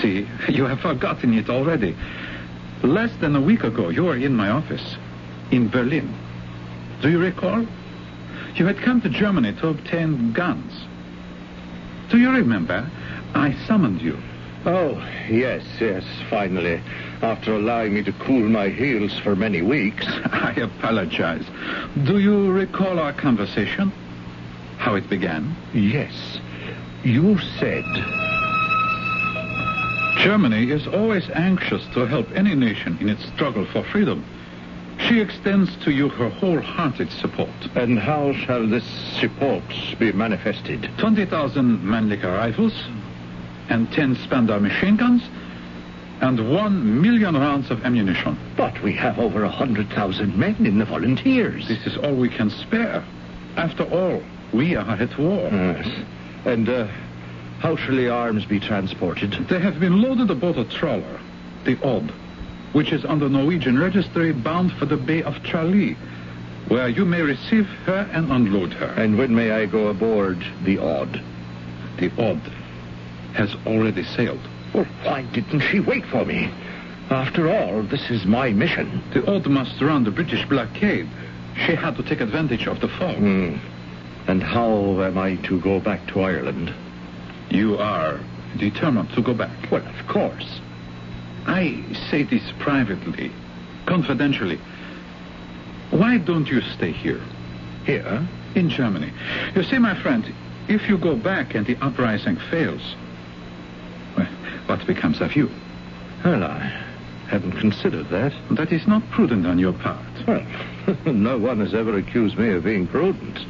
See, 0.00 0.28
you 0.48 0.64
have 0.64 0.80
forgotten 0.80 1.34
it 1.34 1.48
already. 1.48 1.96
Less 2.82 3.10
than 3.20 3.36
a 3.36 3.40
week 3.40 3.64
ago, 3.64 3.90
you 3.90 4.04
were 4.04 4.16
in 4.16 4.34
my 4.34 4.50
office 4.50 4.96
in 5.50 5.68
Berlin. 5.68 6.14
Do 7.00 7.10
you 7.10 7.18
recall? 7.18 7.66
You 8.54 8.66
had 8.66 8.78
come 8.78 9.00
to 9.02 9.08
Germany 9.08 9.54
to 9.54 9.68
obtain 9.68 10.32
guns. 10.32 10.72
Do 12.10 12.18
you 12.18 12.30
remember? 12.30 12.90
I 13.34 13.54
summoned 13.66 14.02
you. 14.02 14.18
Oh, 14.64 14.94
yes, 15.28 15.64
yes, 15.80 16.04
finally. 16.30 16.80
After 17.20 17.54
allowing 17.54 17.94
me 17.94 18.02
to 18.04 18.12
cool 18.12 18.48
my 18.48 18.68
heels 18.68 19.18
for 19.20 19.34
many 19.34 19.62
weeks. 19.62 20.06
I 20.08 20.52
apologize. 20.52 21.44
Do 22.04 22.18
you 22.18 22.52
recall 22.52 22.98
our 22.98 23.12
conversation? 23.12 23.92
How 24.78 24.94
it 24.94 25.08
began? 25.08 25.56
Yes. 25.72 26.40
You 27.02 27.38
said. 27.58 27.84
Germany 30.18 30.70
is 30.70 30.86
always 30.86 31.28
anxious 31.30 31.84
to 31.94 32.06
help 32.06 32.30
any 32.32 32.54
nation 32.54 32.96
in 33.00 33.08
its 33.08 33.24
struggle 33.34 33.66
for 33.66 33.82
freedom. 33.84 34.24
She 35.08 35.20
extends 35.20 35.74
to 35.84 35.90
you 35.90 36.08
her 36.10 36.28
wholehearted 36.28 37.10
support. 37.10 37.50
And 37.74 37.98
how 37.98 38.32
shall 38.32 38.66
this 38.66 38.84
support 39.18 39.64
be 39.98 40.12
manifested? 40.12 40.88
20,000 40.98 41.78
Mannlicher 41.80 42.32
rifles, 42.36 42.74
and 43.68 43.90
10 43.92 44.16
Spandau 44.16 44.58
machine 44.58 44.96
guns, 44.96 45.22
and 46.20 46.52
1 46.52 47.02
million 47.02 47.34
rounds 47.34 47.70
of 47.70 47.84
ammunition. 47.84 48.38
But 48.56 48.80
we 48.82 48.92
have 48.94 49.18
over 49.18 49.42
a 49.42 49.48
hundred 49.48 49.88
thousand 49.90 50.36
men 50.36 50.54
in 50.64 50.78
the 50.78 50.84
volunteers. 50.84 51.66
This 51.66 51.84
is 51.86 51.96
all 51.96 52.14
we 52.14 52.28
can 52.28 52.50
spare. 52.50 53.04
After 53.56 53.84
all, 53.84 54.22
we 54.52 54.76
are 54.76 54.96
at 54.96 55.18
war. 55.18 55.48
Yes. 55.50 55.88
And, 56.44 56.68
uh, 56.68 56.86
how 57.62 57.76
shall 57.76 57.94
the 57.94 58.08
arms 58.08 58.44
be 58.44 58.58
transported? 58.58 59.30
They 59.48 59.60
have 59.60 59.78
been 59.78 60.02
loaded 60.02 60.28
aboard 60.32 60.58
a 60.58 60.64
trawler, 60.64 61.20
the 61.64 61.80
Aud, 61.84 62.10
which 62.72 62.92
is 62.92 63.04
under 63.04 63.28
Norwegian 63.28 63.78
registry 63.78 64.32
bound 64.32 64.72
for 64.72 64.84
the 64.84 64.96
Bay 64.96 65.22
of 65.22 65.40
Tralee, 65.44 65.96
where 66.66 66.88
you 66.88 67.04
may 67.04 67.22
receive 67.22 67.66
her 67.86 68.10
and 68.12 68.32
unload 68.32 68.72
her. 68.72 68.86
And 69.00 69.16
when 69.16 69.32
may 69.32 69.52
I 69.52 69.66
go 69.66 69.86
aboard 69.86 70.44
the 70.64 70.78
Aud? 70.78 71.22
The 71.98 72.10
Aud 72.20 72.40
has 73.34 73.54
already 73.64 74.02
sailed. 74.02 74.42
Well, 74.74 74.86
why 75.04 75.22
didn't 75.22 75.60
she 75.60 75.78
wait 75.78 76.04
for 76.06 76.24
me? 76.24 76.50
After 77.10 77.48
all, 77.48 77.82
this 77.84 78.10
is 78.10 78.26
my 78.26 78.50
mission. 78.50 79.04
The 79.14 79.24
Aud 79.24 79.46
must 79.46 79.80
run 79.80 80.02
the 80.02 80.10
British 80.10 80.44
blockade. 80.48 81.08
She 81.64 81.76
had 81.76 81.94
to 81.96 82.02
take 82.02 82.20
advantage 82.20 82.66
of 82.66 82.80
the 82.80 82.88
fog. 82.88 83.18
Hmm. 83.18 83.54
And 84.26 84.42
how 84.42 85.00
am 85.00 85.16
I 85.16 85.36
to 85.46 85.60
go 85.60 85.78
back 85.78 86.08
to 86.08 86.22
Ireland? 86.22 86.74
You 87.52 87.76
are 87.76 88.18
determined 88.56 89.10
to 89.10 89.20
go 89.20 89.34
back. 89.34 89.70
Well, 89.70 89.86
of 89.86 90.06
course. 90.08 90.60
I 91.46 91.84
say 92.10 92.22
this 92.22 92.50
privately, 92.58 93.30
confidentially. 93.84 94.58
Why 95.90 96.16
don't 96.16 96.46
you 96.46 96.62
stay 96.62 96.92
here, 96.92 97.20
Here? 97.84 98.26
in 98.54 98.70
Germany? 98.70 99.12
You 99.54 99.62
see, 99.64 99.76
my 99.78 100.00
friend, 100.00 100.24
if 100.68 100.88
you 100.88 100.96
go 100.96 101.14
back 101.14 101.54
and 101.54 101.66
the 101.66 101.76
uprising 101.84 102.36
fails, 102.50 102.94
well, 104.16 104.26
what 104.66 104.86
becomes 104.86 105.20
of 105.20 105.36
you? 105.36 105.50
Well, 106.24 106.44
I 106.44 106.58
hadn't 107.28 107.52
considered 107.60 108.08
that. 108.08 108.32
That 108.52 108.72
is 108.72 108.86
not 108.86 109.02
prudent 109.10 109.46
on 109.46 109.58
your 109.58 109.74
part. 109.74 110.26
Well, 110.26 110.46
no 111.04 111.36
one 111.36 111.60
has 111.60 111.74
ever 111.74 111.98
accused 111.98 112.38
me 112.38 112.50
of 112.52 112.64
being 112.64 112.86
prudent. 112.86 113.40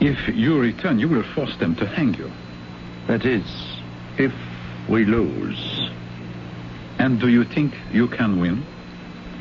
If 0.00 0.34
you 0.34 0.58
return, 0.58 0.98
you 0.98 1.08
will 1.08 1.22
force 1.34 1.56
them 1.58 1.76
to 1.76 1.86
hang 1.86 2.14
you. 2.14 2.30
That 3.10 3.26
is, 3.26 3.42
if 4.18 4.32
we 4.88 5.04
lose. 5.04 5.90
And 7.00 7.18
do 7.18 7.26
you 7.26 7.42
think 7.42 7.74
you 7.90 8.06
can 8.06 8.38
win? 8.38 8.64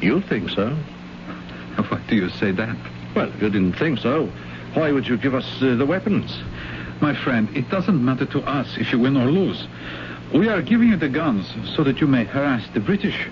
You 0.01 0.21
think 0.21 0.49
so? 0.49 0.69
Why 1.75 2.01
do 2.07 2.15
you 2.15 2.29
say 2.29 2.49
that? 2.49 2.75
Well, 3.15 3.29
if 3.29 3.39
you 3.39 3.51
didn't 3.51 3.73
think 3.73 3.99
so, 3.99 4.27
why 4.73 4.91
would 4.91 5.07
you 5.07 5.17
give 5.17 5.35
us 5.35 5.45
uh, 5.61 5.75
the 5.75 5.85
weapons? 5.85 6.35
My 6.99 7.13
friend, 7.13 7.47
it 7.55 7.69
doesn't 7.69 8.03
matter 8.03 8.25
to 8.25 8.39
us 8.41 8.75
if 8.79 8.91
you 8.91 8.97
win 8.97 9.15
or 9.15 9.29
lose. 9.29 9.67
We 10.33 10.49
are 10.49 10.63
giving 10.63 10.89
you 10.89 10.97
the 10.97 11.09
guns 11.09 11.53
so 11.75 11.83
that 11.83 12.01
you 12.01 12.07
may 12.07 12.23
harass 12.23 12.67
the 12.73 12.79
British. 12.79 13.27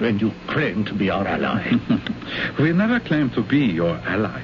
And 0.00 0.22
you 0.22 0.32
claim 0.46 0.86
to 0.86 0.94
be 0.94 1.10
our 1.10 1.26
ally. 1.26 1.72
we 2.58 2.72
never 2.72 2.98
claimed 2.98 3.34
to 3.34 3.42
be 3.42 3.66
your 3.66 3.96
ally. 4.06 4.42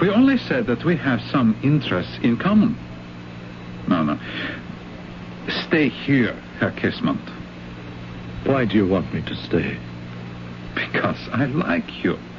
We 0.00 0.08
only 0.08 0.38
said 0.38 0.66
that 0.66 0.84
we 0.84 0.96
have 0.98 1.20
some 1.32 1.58
interests 1.64 2.18
in 2.22 2.36
common. 2.36 2.76
No, 3.88 4.02
no. 4.02 4.18
Stay 5.66 5.88
here, 5.88 6.34
Herr 6.58 6.72
Casement, 6.72 7.20
Why 8.44 8.64
do 8.64 8.76
you 8.76 8.86
want 8.86 9.12
me 9.14 9.22
to 9.22 9.34
stay? 9.34 9.78
because 10.74 11.16
I 11.32 11.46
like 11.46 12.04
you. 12.04 12.18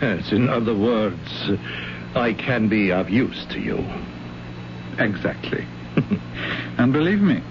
Yes, 0.00 0.30
in 0.30 0.48
other 0.48 0.74
words, 0.76 1.50
I 2.14 2.32
can 2.32 2.68
be 2.68 2.92
of 2.92 3.08
use 3.10 3.44
to 3.50 3.58
you. 3.58 3.84
Exactly. 4.98 5.66
and 6.78 6.92
believe 6.92 7.20
me, 7.20 7.42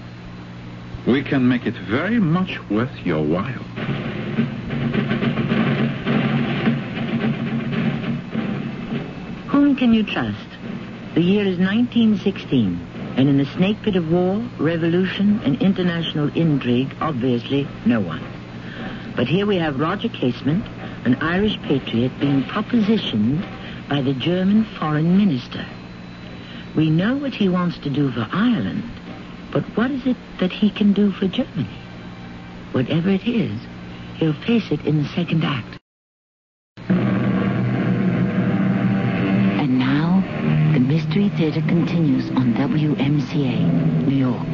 we 1.06 1.22
can 1.22 1.46
make 1.46 1.66
it 1.66 1.74
very 1.90 2.18
much 2.18 2.58
worth 2.70 2.94
your 3.04 3.22
while. 3.22 3.62
Whom 9.48 9.76
can 9.76 9.92
you 9.92 10.02
trust? 10.02 10.48
The 11.14 11.20
year 11.20 11.44
is 11.46 11.58
1916, 11.58 12.80
and 13.16 13.28
in 13.28 13.38
the 13.38 13.46
snake 13.46 13.80
pit 13.82 13.96
of 13.96 14.10
war, 14.10 14.42
revolution, 14.58 15.40
and 15.44 15.60
international 15.60 16.28
intrigue, 16.36 16.94
obviously, 17.00 17.68
no 17.84 18.00
one. 18.00 18.22
But 19.14 19.28
here 19.28 19.46
we 19.46 19.56
have 19.56 19.78
Roger 19.78 20.08
Casement, 20.08 20.66
an 21.04 21.16
Irish 21.16 21.60
patriot, 21.62 22.12
being 22.20 22.42
propositioned 22.44 23.46
by 23.88 24.00
the 24.00 24.14
German 24.14 24.64
foreign 24.78 25.18
minister. 25.18 25.66
We 26.74 26.88
know 26.88 27.16
what 27.16 27.34
he 27.34 27.48
wants 27.48 27.78
to 27.80 27.90
do 27.90 28.10
for 28.10 28.26
Ireland, 28.32 28.90
but 29.52 29.64
what 29.76 29.90
is 29.90 30.06
it 30.06 30.16
that 30.40 30.50
he 30.50 30.70
can 30.70 30.94
do 30.94 31.12
for 31.12 31.28
Germany? 31.28 31.78
Whatever 32.72 33.10
it 33.10 33.28
is, 33.28 33.60
he'll 34.16 34.32
face 34.32 34.70
it 34.70 34.86
in 34.86 35.02
the 35.02 35.08
second 35.10 35.44
act. 35.44 35.71
Mystery 41.12 41.36
Theater 41.36 41.60
continues 41.68 42.30
on 42.30 42.54
WMCA, 42.54 44.06
New 44.06 44.16
York. 44.16 44.50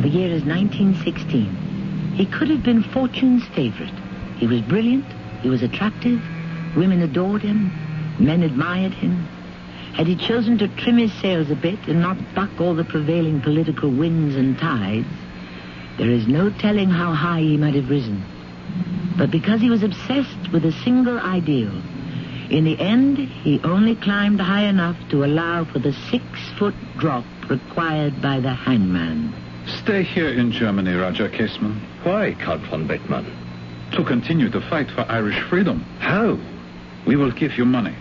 The 0.00 0.08
year 0.08 0.32
is 0.32 0.42
1916. 0.42 2.14
He 2.14 2.24
could 2.24 2.48
have 2.48 2.62
been 2.62 2.82
Fortune's 2.82 3.46
favorite. 3.48 3.92
He 4.38 4.46
was 4.46 4.62
brilliant, 4.62 5.04
he 5.42 5.50
was 5.50 5.62
attractive, 5.62 6.22
women 6.78 7.02
adored 7.02 7.42
him, 7.42 7.70
men 8.18 8.42
admired 8.42 8.94
him. 8.94 9.28
Had 9.92 10.06
he 10.06 10.16
chosen 10.16 10.56
to 10.56 10.68
trim 10.68 10.96
his 10.96 11.12
sails 11.12 11.50
a 11.50 11.56
bit 11.56 11.88
and 11.88 12.00
not 12.00 12.16
buck 12.34 12.58
all 12.58 12.74
the 12.74 12.84
prevailing 12.84 13.42
political 13.42 13.90
winds 13.90 14.34
and 14.34 14.58
tides, 14.58 15.12
there 15.98 16.08
is 16.08 16.26
no 16.26 16.48
telling 16.48 16.88
how 16.88 17.12
high 17.12 17.40
he 17.40 17.58
might 17.58 17.74
have 17.74 17.90
risen. 17.90 18.24
But 19.18 19.30
because 19.30 19.60
he 19.60 19.68
was 19.68 19.82
obsessed 19.82 20.50
with 20.52 20.64
a 20.64 20.72
single 20.72 21.18
ideal, 21.18 21.82
in 22.50 22.64
the 22.64 22.78
end, 22.78 23.18
he 23.18 23.60
only 23.64 23.94
climbed 23.96 24.40
high 24.40 24.64
enough 24.64 24.96
to 25.10 25.24
allow 25.24 25.64
for 25.64 25.78
the 25.78 25.92
six-foot 26.10 26.74
drop 26.98 27.24
required 27.48 28.20
by 28.22 28.40
the 28.40 28.52
hangman. 28.52 29.32
Stay 29.66 30.02
here 30.02 30.28
in 30.28 30.52
Germany, 30.52 30.94
Roger 30.94 31.28
Casement, 31.28 31.82
Why, 32.04 32.34
Count 32.34 32.62
von 32.66 32.86
Bethmann? 32.86 33.26
to 33.92 34.02
continue 34.04 34.50
to 34.50 34.60
fight 34.62 34.90
for 34.90 35.02
Irish 35.08 35.38
freedom. 35.48 35.80
How? 36.00 36.36
We 37.06 37.14
will 37.16 37.30
give 37.30 37.56
you 37.56 37.64
money. 37.64 37.94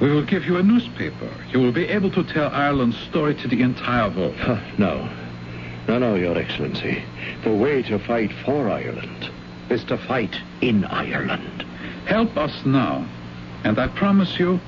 We 0.00 0.10
will 0.10 0.24
give 0.24 0.44
you 0.44 0.56
a 0.56 0.62
newspaper. 0.62 1.30
You 1.50 1.60
will 1.60 1.72
be 1.72 1.86
able 1.88 2.10
to 2.12 2.24
tell 2.24 2.50
Ireland's 2.50 2.98
story 2.98 3.34
to 3.36 3.48
the 3.48 3.60
entire 3.60 4.08
world. 4.10 4.34
Huh, 4.36 4.60
no. 4.78 5.08
No, 5.86 5.98
no, 5.98 6.14
Your 6.14 6.36
Excellency. 6.36 7.02
The 7.44 7.52
way 7.54 7.82
to 7.82 7.98
fight 7.98 8.32
for 8.44 8.68
Ireland 8.68 9.30
is 9.70 9.84
to 9.84 9.98
fight 9.98 10.36
in 10.62 10.84
Ireland. 10.86 11.64
Help 12.06 12.36
us 12.36 12.64
now, 12.64 13.06
and 13.64 13.78
I 13.78 13.88
promise 13.88 14.38
you, 14.38 14.60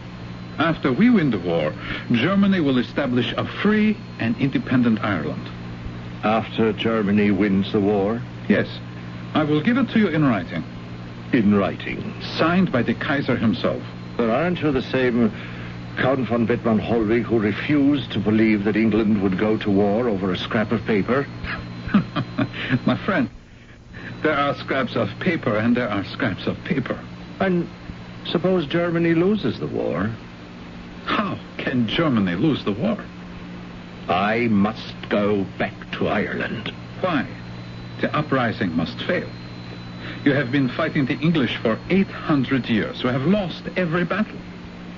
after 0.58 0.90
we 0.92 1.10
win 1.10 1.30
the 1.30 1.38
war, 1.38 1.72
Germany 2.12 2.60
will 2.60 2.78
establish 2.78 3.32
a 3.36 3.44
free 3.62 3.96
and 4.18 4.36
independent 4.38 5.00
Ireland. 5.04 5.48
After 6.24 6.72
Germany 6.72 7.30
wins 7.30 7.72
the 7.72 7.80
war, 7.80 8.20
Yes, 8.48 8.68
I 9.34 9.42
will 9.44 9.60
give 9.60 9.76
it 9.76 9.90
to 9.90 9.98
you 9.98 10.08
in 10.08 10.24
writing, 10.24 10.64
in 11.32 11.54
writing. 11.54 12.14
signed 12.38 12.70
by 12.72 12.82
the 12.82 12.94
Kaiser 12.94 13.36
himself. 13.36 13.82
But 14.16 14.30
aren't 14.30 14.62
you 14.62 14.72
the 14.72 14.82
same 14.82 15.30
Count 15.98 16.28
von 16.28 16.46
Bethmann 16.46 16.78
Hollweg 16.80 17.22
who 17.24 17.38
refused 17.38 18.12
to 18.12 18.18
believe 18.18 18.64
that 18.64 18.76
England 18.76 19.20
would 19.22 19.36
go 19.38 19.56
to 19.58 19.71
war 19.71 20.08
over 20.08 20.32
a 20.32 20.36
scrap 20.38 20.73
of 20.73 20.84
paper? 20.86 21.26
My 22.86 22.97
friend, 23.04 23.28
there 24.23 24.36
are 24.36 24.54
scraps 24.54 24.94
of 24.97 25.08
paper 25.21 25.56
and 25.56 25.76
there 25.76 25.88
are 25.88 26.04
scraps 26.04 26.47
of 26.47 26.56
paper. 26.64 26.99
And 27.40 27.68
suppose 28.30 28.67
Germany 28.67 29.15
loses 29.15 29.58
the 29.58 29.67
war? 29.67 30.10
How 31.04 31.39
can 31.58 31.89
Germany 31.89 32.34
lose 32.34 32.65
the 32.65 32.73
war? 32.73 32.99
I 34.08 34.49
must 34.49 34.95
go 35.08 35.45
back 35.58 35.75
to 35.93 36.08
Ireland. 36.08 36.73
Why? 37.00 37.26
The 38.00 38.15
uprising 38.15 38.76
must 38.76 38.99
fail. 39.02 39.28
You 40.25 40.32
have 40.32 40.52
been 40.52 40.69
fighting 40.69 41.06
the 41.06 41.19
English 41.19 41.56
for 41.58 41.78
800 41.89 42.69
years. 42.69 43.02
You 43.02 43.08
have 43.08 43.23
lost 43.23 43.65
every 43.76 44.04
battle. 44.04 44.39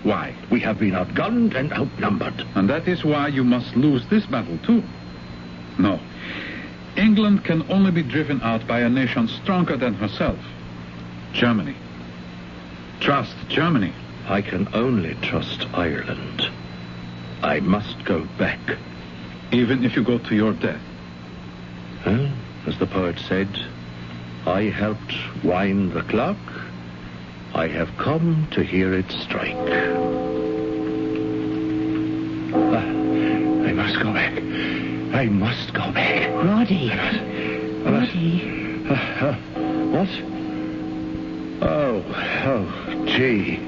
Why? 0.03 0.35
We 0.51 0.61
have 0.61 0.79
been 0.79 0.93
outgunned 0.93 1.55
and 1.55 1.73
outnumbered. 1.73 2.47
And 2.55 2.69
that 2.71 2.89
is 2.89 3.05
why 3.05 3.29
you 3.29 3.45
must 3.45 3.77
lose 3.77 4.07
this 4.09 4.27
battle 4.27 4.59
too. 4.59 4.83
No. 5.79 6.01
England 6.97 7.45
can 7.45 7.71
only 7.71 7.91
be 7.91 8.03
driven 8.03 8.41
out 8.43 8.67
by 8.67 8.81
a 8.81 8.89
nation 8.89 9.29
stronger 9.29 9.77
than 9.77 9.95
herself. 9.95 10.39
Germany. 11.33 11.77
Trust 13.01 13.37
Germany. 13.49 13.93
I 14.27 14.43
can 14.43 14.69
only 14.75 15.15
trust 15.23 15.67
Ireland. 15.73 16.43
I 17.43 17.61
must 17.61 18.05
go 18.05 18.27
back. 18.39 18.61
Even 19.53 19.85
if 19.85 19.97
you 19.97 20.05
go 20.05 20.19
to 20.19 20.35
your 20.35 20.53
death. 20.53 20.83
Well, 22.05 22.31
as 22.67 22.79
the 22.79 22.87
poet 22.87 23.19
said, 23.19 23.49
I 24.47 24.65
helped 24.65 25.15
wind 25.45 25.93
the 25.93 26.03
clock. 26.03 26.37
I 27.55 27.69
have 27.69 27.89
come 27.97 28.49
to 28.53 28.63
hear 28.63 28.93
it 28.93 29.11
strike. 29.11 29.57
Ah, 32.55 32.85
I 32.85 33.73
must 33.73 33.99
go 34.01 34.13
back. 34.13 34.35
I 35.15 35.27
must 35.27 35.73
go 35.73 35.91
back. 35.93 36.29
Roddy. 36.45 36.91
Uh, 36.91 37.91
Roddy. 37.91 38.87
uh, 38.91 38.95
uh, 38.95 39.35
what? 39.91 40.38
Oh, 42.01 42.65
oh, 42.91 43.05
G. 43.07 43.59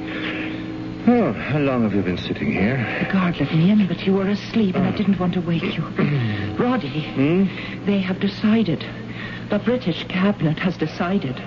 Oh, 1.09 1.33
how 1.33 1.59
long 1.59 1.83
have 1.83 1.95
you 1.95 2.03
been 2.03 2.19
sitting 2.19 2.53
here? 2.53 2.77
The 3.07 3.13
guard 3.13 3.41
let 3.41 3.53
me 3.55 3.71
in, 3.71 3.87
but 3.89 4.07
you 4.07 4.13
were 4.13 4.29
asleep, 4.29 4.77
and 4.77 4.87
I 4.87 4.93
didn't 4.97 5.19
want 5.19 5.35
to 5.35 5.41
wake 5.41 5.63
you. 5.77 5.83
Roddy, 6.59 7.11
Hmm? 7.15 7.85
they 7.87 7.99
have 8.01 8.21
decided. 8.21 8.85
The 9.49 9.59
British 9.59 10.05
cabinet 10.09 10.59
has 10.61 10.77
decided. 10.77 11.43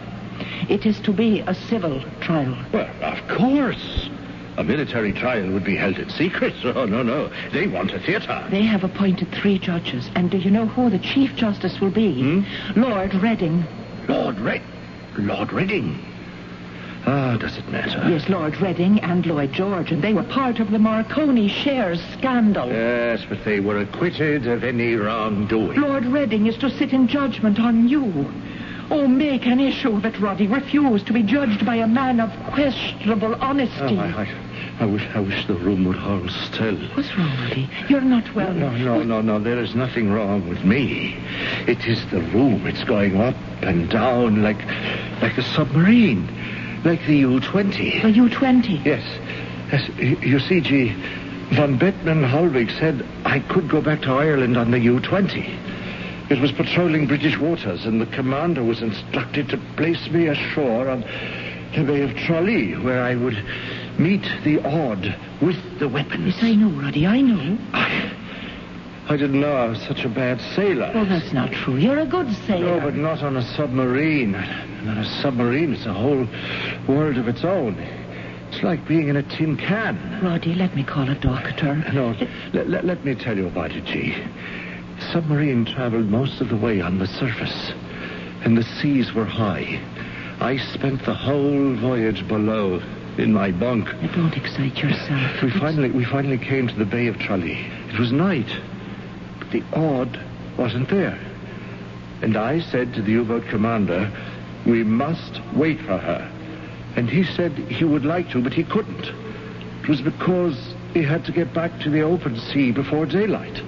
It 0.69 0.85
is 0.85 0.99
to 1.01 1.13
be 1.13 1.39
a 1.41 1.53
civil 1.53 2.01
trial. 2.19 2.57
Well, 2.73 2.89
of 3.01 3.25
course. 3.29 4.09
A 4.57 4.63
military 4.63 5.13
trial 5.13 5.49
would 5.51 5.63
be 5.63 5.75
held 5.77 5.97
in 5.99 6.09
secret. 6.09 6.53
Oh, 6.65 6.85
no, 6.85 7.01
no. 7.03 7.31
They 7.51 7.67
want 7.67 7.91
a 7.91 7.99
theatre. 7.99 8.45
They 8.51 8.63
have 8.63 8.83
appointed 8.83 9.31
three 9.31 9.57
judges, 9.59 10.09
and 10.15 10.29
do 10.31 10.37
you 10.37 10.51
know 10.51 10.65
who 10.65 10.89
the 10.89 10.99
Chief 10.99 11.33
Justice 11.35 11.79
will 11.79 11.91
be? 11.91 12.21
Hmm? 12.41 12.81
Lord 12.81 13.13
Reading. 13.15 13.65
Lord 14.09 14.39
Red... 14.39 14.61
Lord 15.17 15.53
Reading. 15.53 16.03
Ah, 17.05 17.35
does 17.37 17.57
it 17.57 17.67
matter? 17.69 18.01
Yes, 18.09 18.29
Lord 18.29 18.55
Reading 18.61 18.99
and 19.01 19.25
Lloyd 19.25 19.51
George, 19.51 19.91
and 19.91 20.01
they 20.01 20.13
were 20.13 20.23
part 20.23 20.59
of 20.59 20.71
the 20.71 20.79
Marconi 20.79 21.49
shares 21.49 22.01
scandal. 22.13 22.69
Yes, 22.69 23.25
but 23.27 23.43
they 23.43 23.59
were 23.59 23.79
acquitted 23.79 24.47
of 24.47 24.63
any 24.63 24.95
wrongdoing. 24.95 25.81
Lord 25.81 26.05
Reading 26.05 26.45
is 26.47 26.57
to 26.57 26.69
sit 26.69 26.93
in 26.93 27.07
judgment 27.07 27.59
on 27.59 27.89
you. 27.89 28.31
Oh, 28.89 29.07
make 29.07 29.45
an 29.45 29.59
issue 29.59 29.95
of 29.95 30.05
it, 30.05 30.19
Roddy. 30.19 30.47
Refuse 30.47 31.03
to 31.03 31.13
be 31.13 31.23
judged 31.23 31.65
by 31.65 31.75
a 31.77 31.87
man 31.87 32.19
of 32.19 32.29
questionable 32.53 33.35
honesty. 33.35 33.97
Oh, 33.97 33.99
I, 33.99 34.23
I, 34.79 34.83
I 34.83 34.85
wish, 34.85 35.05
I 35.13 35.19
wish 35.19 35.45
the 35.47 35.55
room 35.55 35.85
would 35.85 35.97
hold 35.97 36.29
still. 36.31 36.77
What's 36.95 37.17
wrong, 37.17 37.31
Roddy? 37.41 37.69
You're 37.89 38.01
not 38.01 38.33
well. 38.35 38.53
No, 38.53 38.71
no, 38.77 39.03
no, 39.03 39.21
no. 39.21 39.39
There 39.39 39.59
is 39.59 39.73
nothing 39.75 40.11
wrong 40.11 40.47
with 40.47 40.63
me. 40.63 41.17
It 41.67 41.85
is 41.85 42.05
the 42.11 42.21
room. 42.21 42.65
It's 42.67 42.83
going 42.83 43.19
up 43.19 43.35
and 43.61 43.89
down 43.89 44.41
like, 44.43 44.63
like 45.21 45.37
a 45.37 45.43
submarine, 45.43 46.27
like 46.83 47.05
the 47.05 47.17
U-20. 47.17 48.01
The 48.01 48.11
U-20? 48.11 48.85
Yes, 48.85 49.03
yes. 49.71 49.89
You 50.23 50.39
see, 50.39 50.61
G. 50.61 50.95
Von 51.55 51.77
Bethmann 51.77 52.23
Hollweg 52.23 52.71
said 52.79 53.05
I 53.25 53.39
could 53.39 53.69
go 53.69 53.81
back 53.81 54.01
to 54.01 54.11
Ireland 54.11 54.57
on 54.57 54.71
the 54.71 54.79
U-20. 54.79 56.31
It 56.31 56.39
was 56.39 56.51
patrolling 56.51 57.05
British 57.07 57.37
waters, 57.37 57.85
and 57.85 58.01
the 58.01 58.05
commander 58.07 58.63
was 58.63 58.81
instructed 58.81 59.49
to 59.49 59.57
place 59.75 60.09
me 60.09 60.27
ashore 60.27 60.89
on 60.89 61.01
the 61.75 61.83
Bay 61.83 62.01
of 62.01 62.15
Tralee, 62.15 62.73
where 62.75 63.03
I 63.03 63.15
would 63.15 63.37
meet 63.99 64.23
the 64.43 64.59
Aud 64.65 65.15
with 65.41 65.57
the 65.79 65.87
weapons. 65.87 66.35
Yes, 66.35 66.43
I 66.43 66.55
know, 66.55 66.69
Roddy. 66.69 67.05
I 67.05 67.21
know. 67.21 67.57
I, 67.73 68.11
I 69.09 69.17
didn't 69.17 69.39
know 69.39 69.53
I 69.53 69.67
was 69.67 69.81
such 69.81 70.05
a 70.05 70.09
bad 70.09 70.39
sailor. 70.55 70.91
Well, 70.95 71.05
that's 71.05 71.33
not 71.33 71.51
true. 71.51 71.75
You're 71.75 71.99
a 71.99 72.05
good 72.05 72.31
sailor. 72.47 72.79
No, 72.79 72.79
but 72.79 72.95
not 72.95 73.21
on 73.21 73.37
a 73.37 73.43
submarine. 73.55 74.33
On 74.87 74.97
a 74.97 75.05
submarine, 75.21 75.73
it's 75.73 75.85
a 75.85 75.93
whole 75.93 76.27
world 76.87 77.17
of 77.17 77.27
its 77.27 77.43
own. 77.43 77.75
It's 78.51 78.61
like 78.63 78.85
being 78.87 79.07
in 79.07 79.15
a 79.15 79.23
tin 79.23 79.57
can. 79.57 80.21
Roddy, 80.23 80.53
let 80.53 80.75
me 80.75 80.83
call 80.83 81.09
a 81.09 81.15
doctor. 81.15 81.75
No, 81.93 82.15
let, 82.53 82.69
let, 82.69 82.85
let 82.85 83.05
me 83.05 83.15
tell 83.15 83.37
you 83.37 83.47
about 83.47 83.71
it, 83.71 83.85
G. 83.85 84.15
Submarine 85.11 85.65
traveled 85.65 86.07
most 86.07 86.41
of 86.41 86.49
the 86.49 86.57
way 86.57 86.81
on 86.81 86.99
the 86.99 87.07
surface, 87.07 87.71
and 88.43 88.57
the 88.57 88.63
seas 88.63 89.13
were 89.13 89.25
high. 89.25 89.81
I 90.39 90.57
spent 90.57 91.03
the 91.05 91.13
whole 91.13 91.75
voyage 91.77 92.27
below, 92.27 92.81
in 93.17 93.31
my 93.31 93.51
bunk. 93.51 93.87
Don't 94.15 94.35
excite 94.35 94.77
yourself. 94.77 95.41
We 95.41 95.47
It's- 95.49 95.59
finally, 95.59 95.91
we 95.91 96.03
finally 96.03 96.37
came 96.37 96.67
to 96.67 96.75
the 96.75 96.85
Bay 96.85 97.07
of 97.07 97.17
Tralee. 97.19 97.65
It 97.91 97.99
was 97.99 98.11
night, 98.11 98.49
but 99.39 99.51
the 99.51 99.63
Aud 99.73 100.19
wasn't 100.57 100.89
there. 100.89 101.17
And 102.21 102.35
I 102.37 102.59
said 102.59 102.93
to 102.95 103.01
the 103.01 103.11
U-boat 103.11 103.45
commander, 103.49 104.11
we 104.65 104.83
must 104.83 105.41
wait 105.53 105.79
for 105.79 105.97
her. 105.97 106.31
And 106.95 107.09
he 107.09 107.23
said 107.23 107.51
he 107.53 107.83
would 107.83 108.05
like 108.05 108.29
to, 108.31 108.41
but 108.41 108.53
he 108.53 108.63
couldn't. 108.63 109.11
It 109.81 109.89
was 109.89 110.01
because 110.01 110.75
he 110.93 111.01
had 111.03 111.25
to 111.25 111.31
get 111.31 111.53
back 111.53 111.79
to 111.81 111.89
the 111.89 112.01
open 112.01 112.37
sea 112.37 112.71
before 112.71 113.05
daylight. 113.05 113.61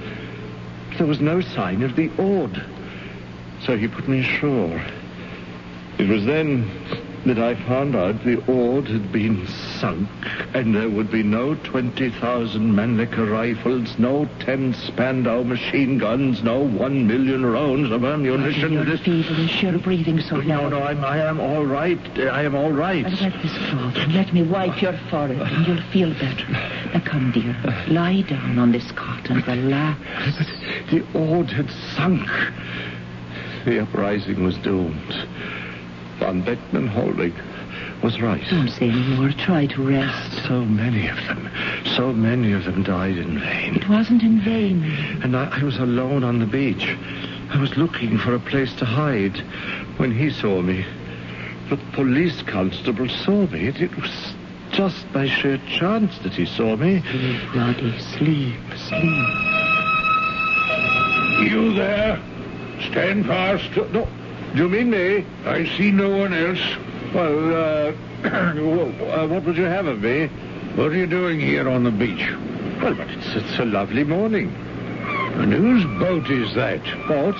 There 0.97 1.07
was 1.07 1.19
no 1.19 1.41
sign 1.41 1.83
of 1.83 1.95
the 1.95 2.09
Aud. 2.17 2.63
So 3.61 3.77
he 3.77 3.87
put 3.87 4.07
me 4.07 4.19
ashore. 4.19 4.81
It 5.97 6.07
was 6.07 6.25
then 6.25 6.69
that 7.25 7.39
I 7.39 7.55
found 7.67 7.95
out 7.95 8.23
the 8.23 8.37
Aud 8.51 8.87
had 8.87 9.11
been 9.11 9.47
sunk, 9.79 10.07
and 10.53 10.75
there 10.75 10.89
would 10.89 11.11
be 11.11 11.23
no 11.23 11.55
20,000 11.55 12.61
Mannlicher 12.73 13.31
rifles, 13.31 13.97
no 13.97 14.27
10 14.41 14.73
Spandau 14.75 15.43
machine 15.43 15.97
guns, 15.97 16.43
no 16.43 16.59
1 16.59 17.07
million 17.07 17.45
rounds 17.45 17.91
of 17.91 18.03
ammunition. 18.05 18.73
You're 18.73 18.97
feverish. 18.97 19.63
You're 19.63 19.79
breathing 19.79 20.19
so 20.21 20.37
No, 20.37 20.61
loud. 20.63 20.71
no, 20.71 20.83
I'm, 20.83 21.03
I 21.03 21.17
am 21.17 21.39
all 21.39 21.65
right. 21.65 21.99
I 22.19 22.43
am 22.43 22.53
all 22.55 22.71
right. 22.71 23.05
I'll 23.05 23.11
this 23.41 23.57
cloth 23.69 23.95
and 23.95 24.13
let 24.13 24.31
me 24.33 24.43
wipe 24.43 24.81
your 24.81 24.97
forehead 25.09 25.41
and 25.41 25.65
you'll 25.67 25.81
feel 25.91 26.13
better. 26.13 26.47
Now 26.93 27.01
come, 27.03 27.31
dear. 27.31 27.55
Lie 27.87 28.21
down 28.21 28.59
on 28.59 28.71
this 28.71 28.91
cot 28.91 29.29
and 29.29 29.45
relax. 29.47 29.99
The 30.91 31.03
Aud 31.17 31.49
had 31.49 31.69
sunk. 31.95 32.29
The 33.65 33.81
uprising 33.81 34.43
was 34.43 34.57
doomed. 34.59 35.27
Von 36.25 36.41
Bethmann 36.41 36.89
Hollweg 36.89 37.33
was 38.01 38.19
right. 38.19 38.41
Don't 38.49 38.67
say 38.67 38.89
any 38.89 39.15
more. 39.15 39.29
Try 39.29 39.67
to 39.67 39.87
rest. 39.87 40.43
So 40.47 40.65
many 40.65 41.07
of 41.07 41.17
them, 41.17 41.51
so 41.95 42.11
many 42.13 42.51
of 42.51 42.63
them 42.63 42.81
died 42.81 43.15
in 43.15 43.39
vain. 43.39 43.75
It 43.75 43.87
wasn't 43.87 44.23
in 44.23 44.41
vain. 44.41 44.83
And 45.21 45.37
I, 45.37 45.59
I 45.59 45.63
was 45.63 45.77
alone 45.77 46.23
on 46.23 46.39
the 46.39 46.47
beach. 46.47 46.97
I 47.51 47.61
was 47.61 47.77
looking 47.77 48.17
for 48.17 48.33
a 48.33 48.39
place 48.39 48.73
to 48.77 48.85
hide 48.85 49.37
when 49.97 50.11
he 50.11 50.31
saw 50.31 50.63
me. 50.63 50.83
The 51.69 51.77
police 51.93 52.41
constable 52.41 53.07
saw 53.07 53.45
me. 53.45 53.67
It, 53.67 53.79
it 53.79 53.95
was 53.95 54.33
just 54.71 55.05
by 55.13 55.27
sheer 55.27 55.59
chance 55.67 56.17
that 56.23 56.33
he 56.33 56.47
saw 56.47 56.75
me. 56.75 57.01
Sleep, 57.01 57.55
Roddy. 57.55 57.99
Sleep, 57.99 58.59
sleep. 58.89 59.27
You 61.51 61.75
there? 61.75 62.19
Stand 62.89 63.27
fast. 63.27 63.69
No, 63.93 64.05
do 64.05 64.24
you 64.57 64.69
mean 64.69 64.89
me? 64.89 65.25
I 65.45 65.65
see 65.77 65.91
no 65.91 66.17
one 66.17 66.33
else. 66.33 66.59
Well, 67.13 67.55
uh, 67.55 67.91
uh, 68.23 69.27
what 69.27 69.43
would 69.43 69.57
you 69.57 69.63
have 69.63 69.85
of 69.85 70.01
me? 70.01 70.27
What 70.75 70.91
are 70.91 70.95
you 70.95 71.07
doing 71.07 71.39
here 71.39 71.69
on 71.69 71.83
the 71.83 71.91
beach? 71.91 72.29
Well, 72.81 72.95
but 72.95 73.09
it's, 73.09 73.35
it's 73.35 73.59
a 73.59 73.65
lovely 73.65 74.03
morning. 74.03 74.53
And 75.35 75.53
whose 75.53 75.83
boat 75.99 76.29
is 76.29 76.53
that? 76.55 76.83
Boat? 77.07 77.35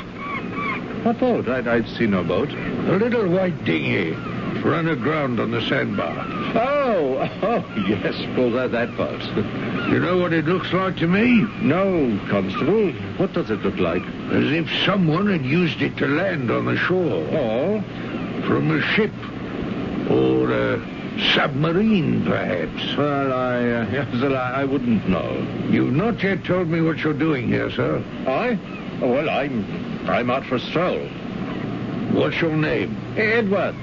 What 1.06 1.20
boat? 1.20 1.48
I'd, 1.48 1.68
I'd 1.68 1.88
see 1.88 2.08
no 2.08 2.24
boat. 2.24 2.50
A 2.52 2.98
little 2.98 3.28
white 3.28 3.64
dinghy 3.64 4.12
run 4.62 4.88
aground 4.88 5.40
on 5.40 5.52
the 5.52 5.62
sandbar. 5.62 6.18
Oh, 6.56 6.85
oh, 6.96 7.30
oh, 7.44 7.86
yes, 7.88 8.16
well, 8.38 8.52
that, 8.52 8.72
that 8.72 8.96
boat. 8.98 9.22
You 9.86 10.00
know 10.00 10.18
what 10.18 10.34
it 10.34 10.46
looks 10.46 10.74
like 10.74 10.98
to 10.98 11.08
me? 11.08 11.46
no, 11.62 12.20
Constable. 12.28 12.92
What 13.18 13.34
does 13.34 13.52
it 13.52 13.60
look 13.60 13.78
like? 13.78 14.02
As 14.02 14.52
if 14.52 14.68
someone 14.84 15.30
had 15.32 15.46
used 15.46 15.80
it 15.82 15.96
to 15.98 16.08
land 16.08 16.50
on 16.50 16.66
the 16.66 16.76
shore. 16.76 17.24
Or? 17.28 17.82
From 18.48 18.72
a 18.72 18.82
ship. 18.82 19.14
Or 20.10 20.52
a 20.52 20.96
submarine, 21.34 22.26
perhaps. 22.26 22.98
well, 22.98 23.32
I, 23.32 23.56
uh, 23.58 23.90
yes, 23.92 24.08
well, 24.22 24.36
I, 24.36 24.62
I 24.62 24.66
wouldn't 24.66 25.08
know. 25.08 25.48
You've 25.70 25.94
not 25.94 26.22
yet 26.24 26.44
told 26.44 26.68
me 26.68 26.82
what 26.82 26.98
you're 26.98 27.14
doing 27.14 27.48
here, 27.48 27.70
sir. 27.70 28.04
I? 28.28 28.58
Oh, 29.02 29.12
well, 29.12 29.30
I'm, 29.30 30.10
I'm 30.10 30.30
out 30.32 30.46
for 30.46 30.56
a 30.56 30.60
stroll. 30.60 31.08
What's 32.14 32.40
your 32.42 32.56
name? 32.56 32.96
Edwards, 33.18 33.78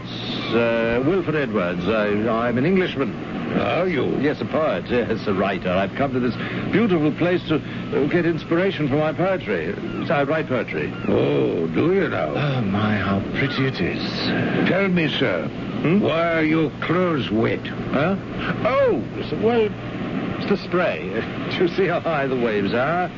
uh, 0.54 1.02
Wilfred 1.06 1.36
Edwards. 1.36 1.86
I, 1.86 2.06
I'm 2.06 2.58
an 2.58 2.64
Englishman. 2.64 3.12
Are 3.58 3.86
you? 3.86 4.18
Yes, 4.20 4.40
a 4.40 4.46
poet. 4.46 4.86
Yes, 4.88 5.26
a 5.26 5.34
writer. 5.34 5.70
I've 5.70 5.94
come 5.94 6.12
to 6.14 6.20
this 6.20 6.34
beautiful 6.72 7.12
place 7.12 7.42
to 7.48 7.58
get 8.08 8.24
inspiration 8.24 8.88
for 8.88 8.96
my 8.96 9.12
poetry. 9.12 9.74
So 10.06 10.14
I 10.14 10.22
write 10.22 10.48
poetry. 10.48 10.92
Oh, 11.08 11.66
do 11.66 11.92
you 11.92 12.08
now? 12.08 12.30
Oh, 12.30 12.60
my, 12.62 12.96
how 12.96 13.20
pretty 13.38 13.66
it 13.66 13.80
is. 13.80 14.02
Tell 14.68 14.88
me, 14.88 15.08
sir, 15.18 15.48
why 16.00 16.34
are 16.38 16.44
your 16.44 16.70
clothes 16.80 17.30
wet? 17.30 17.66
Huh? 17.66 18.16
Oh, 18.64 19.04
well, 19.42 19.68
it's 20.38 20.48
the 20.48 20.56
spray. 20.56 21.10
Do 21.50 21.56
you 21.64 21.68
see 21.68 21.86
how 21.86 22.00
high 22.00 22.26
the 22.26 22.36
waves 22.36 22.72
are? 22.72 23.10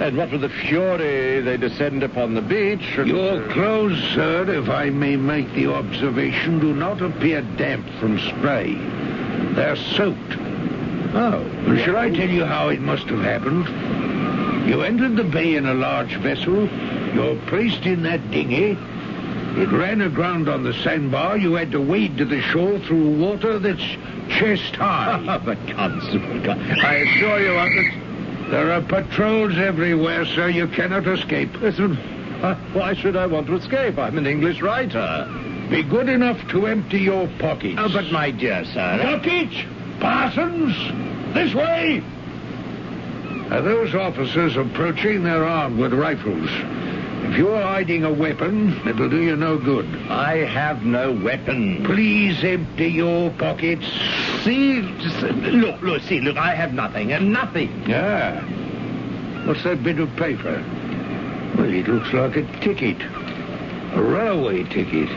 And 0.00 0.16
what 0.16 0.30
with 0.32 0.40
the 0.40 0.48
fury 0.48 1.42
they 1.42 1.58
descend 1.58 2.02
upon 2.02 2.32
the 2.32 2.40
beach. 2.40 2.96
Your 2.96 3.46
clothes, 3.48 4.02
sir, 4.14 4.50
if 4.50 4.70
I 4.70 4.88
may 4.88 5.16
make 5.16 5.52
the 5.52 5.66
observation, 5.66 6.58
do 6.58 6.72
not 6.72 7.02
appear 7.02 7.42
damp 7.42 7.86
from 8.00 8.18
spray. 8.18 8.76
They're 9.54 9.76
soaked. 9.76 10.36
Oh. 11.12 11.44
And 11.66 11.78
shall 11.80 11.98
I 11.98 12.08
tell 12.08 12.30
you 12.30 12.46
how 12.46 12.70
it 12.70 12.80
must 12.80 13.08
have 13.08 13.20
happened? 13.20 13.66
You 14.66 14.80
entered 14.80 15.16
the 15.16 15.24
bay 15.24 15.56
in 15.56 15.66
a 15.66 15.74
large 15.74 16.16
vessel. 16.16 16.66
You're 17.14 17.36
placed 17.48 17.84
in 17.84 18.02
that 18.04 18.30
dinghy. 18.30 18.78
It 19.60 19.70
ran 19.70 20.00
aground 20.00 20.48
on 20.48 20.62
the 20.62 20.72
sandbar. 20.72 21.36
You 21.36 21.54
had 21.54 21.72
to 21.72 21.80
wade 21.80 22.16
to 22.16 22.24
the 22.24 22.40
shore 22.40 22.78
through 22.78 23.18
water 23.18 23.58
that's 23.58 23.84
chest 24.30 24.76
high. 24.76 25.38
but 25.44 25.58
Constable, 25.68 26.42
Con- 26.42 26.58
I 26.80 26.94
assure 26.94 27.40
you, 27.40 27.54
I'm... 27.54 28.09
there 28.50 28.72
are 28.72 28.82
patrols 28.82 29.56
everywhere, 29.56 30.26
sir. 30.26 30.48
You 30.48 30.66
cannot 30.68 31.06
escape. 31.06 31.54
Listen, 31.60 31.96
uh, 32.42 32.56
why 32.72 32.94
should 32.94 33.16
I 33.16 33.26
want 33.26 33.46
to 33.46 33.54
escape? 33.56 33.98
I'm 33.98 34.18
an 34.18 34.26
English 34.26 34.60
writer. 34.60 35.28
Be 35.70 35.82
good 35.82 36.08
enough 36.08 36.38
to 36.48 36.66
empty 36.66 36.98
your 36.98 37.28
pockets. 37.38 37.76
Oh, 37.78 37.88
but 37.92 38.10
my 38.10 38.30
dear 38.32 38.64
sir... 38.64 38.98
Pockets! 39.00 39.56
Parsons! 40.00 40.74
This 41.34 41.54
way! 41.54 42.02
Are 43.50 43.62
those 43.62 43.94
officers 43.94 44.56
approaching? 44.56 45.22
They're 45.22 45.44
armed 45.44 45.78
with 45.78 45.92
rifles. 45.92 46.50
If 47.30 47.38
you're 47.38 47.62
hiding 47.62 48.02
a 48.02 48.12
weapon, 48.12 48.76
it'll 48.88 49.08
do 49.08 49.22
you 49.22 49.36
no 49.36 49.56
good. 49.56 49.86
I 50.08 50.38
have 50.38 50.82
no 50.84 51.12
weapon. 51.12 51.84
Please 51.84 52.42
empty 52.42 52.88
your 52.88 53.30
pockets. 53.30 53.86
See, 54.42 54.82
just, 54.98 55.22
look, 55.22 55.80
look, 55.80 56.02
see, 56.02 56.20
look, 56.20 56.36
I 56.36 56.56
have 56.56 56.74
nothing, 56.74 57.12
and 57.12 57.32
nothing. 57.32 57.84
Yeah. 57.86 58.40
What's 59.46 59.62
that 59.62 59.84
bit 59.84 60.00
of 60.00 60.10
paper? 60.16 60.60
Well, 61.56 61.72
it 61.72 61.86
looks 61.86 62.12
like 62.12 62.34
a 62.34 62.42
ticket. 62.58 63.00
A 63.00 64.02
railway 64.02 64.64
ticket. 64.64 65.08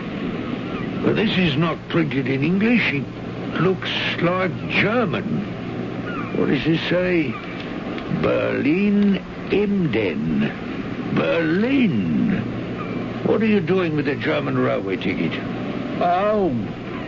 But 1.03 1.15
this 1.15 1.35
is 1.35 1.57
not 1.57 1.79
printed 1.89 2.27
in 2.27 2.43
English. 2.43 2.93
It 2.93 3.59
looks 3.59 3.89
like 4.21 4.51
German. 4.69 6.37
What 6.37 6.49
does 6.49 6.63
it 6.67 6.79
say? 6.87 7.31
Berlin 8.21 9.17
Emden. 9.51 10.72
Berlin. 11.15 12.41
What 13.25 13.41
are 13.41 13.47
you 13.47 13.59
doing 13.59 13.95
with 13.95 14.05
the 14.05 14.15
German 14.15 14.57
railway 14.57 14.97
ticket? 14.97 15.31
Oh, 16.01 16.47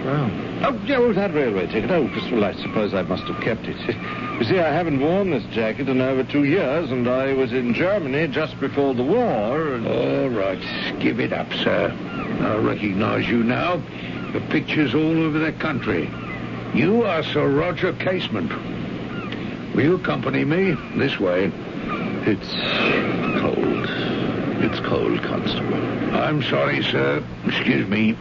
well. 0.06 0.32
Oh, 0.64 0.82
yeah, 0.86 1.00
well, 1.00 1.14
that 1.14 1.34
railway 1.34 1.68
ticket. 1.68 1.92
Oh, 1.92 2.10
well, 2.32 2.44
I 2.46 2.54
suppose 2.54 2.94
I 2.94 3.02
must 3.02 3.24
have 3.24 3.42
kept 3.42 3.66
it. 3.66 3.96
You 4.36 4.44
see, 4.44 4.60
I 4.60 4.70
haven't 4.70 5.00
worn 5.00 5.30
this 5.30 5.46
jacket 5.54 5.88
in 5.88 6.02
over 6.02 6.22
two 6.26 6.44
years, 6.44 6.92
and 6.92 7.08
I 7.08 7.32
was 7.32 7.54
in 7.54 7.74
Germany 7.74 8.28
just 8.28 8.60
before 8.60 8.94
the 8.94 9.02
war. 9.02 9.76
And... 9.76 9.88
All 9.88 10.28
right. 10.28 10.60
Give 11.00 11.22
it 11.22 11.32
up, 11.32 11.54
sir. 11.54 11.90
I 12.42 12.56
recognize 12.58 13.30
you 13.30 13.44
now. 13.44 13.78
The 14.34 14.42
pictures 14.50 14.94
all 14.94 15.24
over 15.24 15.40
the 15.40 15.54
country. 15.54 16.12
You 16.74 17.04
are 17.04 17.24
Sir 17.24 17.50
Roger 17.50 17.94
Casement. 17.94 18.52
Will 19.74 19.84
you 19.84 19.96
accompany 19.96 20.44
me? 20.44 20.76
This 20.98 21.18
way. 21.18 21.50
It's. 22.26 23.25
It's 24.64 24.80
cold, 24.80 25.22
Constable. 25.24 25.84
I'm 26.16 26.42
sorry, 26.44 26.82
sir. 26.84 27.24
Excuse 27.46 27.88
me. 27.88 28.18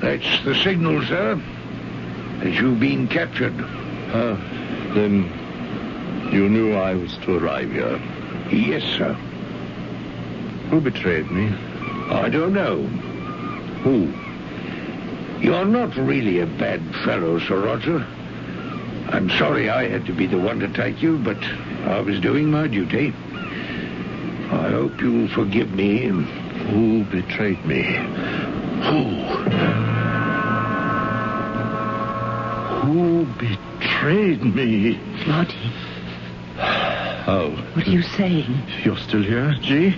That's 0.00 0.44
the 0.44 0.54
signal, 0.62 1.02
sir. 1.06 1.40
That 2.40 2.52
you've 2.52 2.80
been 2.80 3.08
captured. 3.08 3.54
Uh, 3.58 4.36
then 4.94 5.30
you 6.32 6.48
knew 6.48 6.74
I 6.74 6.94
was 6.94 7.16
to 7.18 7.38
arrive 7.38 7.70
here. 7.70 8.00
Yes, 8.50 8.82
sir. 8.98 9.14
Who 10.70 10.80
betrayed 10.80 11.30
me? 11.30 11.48
I 12.10 12.28
don't 12.28 12.52
know. 12.52 12.82
Who? 13.84 14.12
You're 15.40 15.64
not 15.64 15.96
really 15.96 16.40
a 16.40 16.46
bad 16.46 16.82
fellow, 17.04 17.38
Sir 17.38 17.64
Roger. 17.64 18.06
I'm 19.08 19.30
sorry 19.30 19.70
I 19.70 19.88
had 19.88 20.06
to 20.06 20.12
be 20.12 20.26
the 20.26 20.38
one 20.38 20.58
to 20.60 20.68
take 20.68 21.02
you, 21.02 21.18
but 21.18 21.38
I 21.86 22.00
was 22.00 22.20
doing 22.20 22.50
my 22.50 22.66
duty. 22.66 23.12
I 24.50 24.68
hope 24.70 25.00
you'll 25.00 25.28
forgive 25.28 25.70
me. 25.72 26.06
Who 26.70 27.04
betrayed 27.04 27.64
me? 27.66 27.82
Who? 28.84 29.24
Who 32.86 33.24
betrayed 33.38 34.42
me? 34.44 34.98
Roddy, 35.26 35.72
Oh, 37.26 37.50
what 37.74 37.86
are 37.86 37.90
you 37.90 38.02
saying? 38.02 38.54
you're 38.84 38.98
still 38.98 39.22
here, 39.22 39.54
G? 39.62 39.94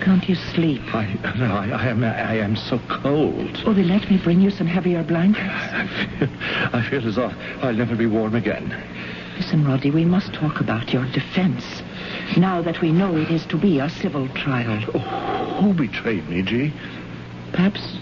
Can't 0.00 0.26
you 0.28 0.34
sleep? 0.34 0.80
I, 0.94 1.04
no, 1.36 1.44
I, 1.54 1.68
I 1.68 1.86
am, 1.88 2.02
I 2.04 2.38
am 2.38 2.56
so 2.56 2.78
cold. 2.88 3.62
Oh, 3.66 3.74
then 3.74 3.88
let 3.88 4.08
me 4.10 4.16
bring 4.16 4.40
you 4.40 4.50
some 4.50 4.66
heavier 4.66 5.02
blankets. 5.02 5.44
I 5.44 5.86
feel, 5.86 6.28
I 6.72 6.88
feel 6.88 7.06
as 7.08 7.16
though 7.16 7.32
I'll 7.62 7.74
never 7.74 7.94
be 7.96 8.06
warm 8.06 8.34
again. 8.34 8.70
Listen, 9.38 9.64
Roddy, 9.64 9.90
we 9.92 10.04
must 10.04 10.34
talk 10.34 10.60
about 10.60 10.92
your 10.92 11.06
defense. 11.12 11.64
Now 12.36 12.60
that 12.60 12.80
we 12.80 12.90
know 12.90 13.16
it 13.16 13.30
is 13.30 13.46
to 13.46 13.56
be 13.56 13.78
a 13.78 13.88
civil 13.88 14.28
trial. 14.30 14.82
Oh, 14.94 15.62
who 15.62 15.72
betrayed 15.72 16.28
me, 16.28 16.42
G? 16.42 16.72
Perhaps 17.52 17.98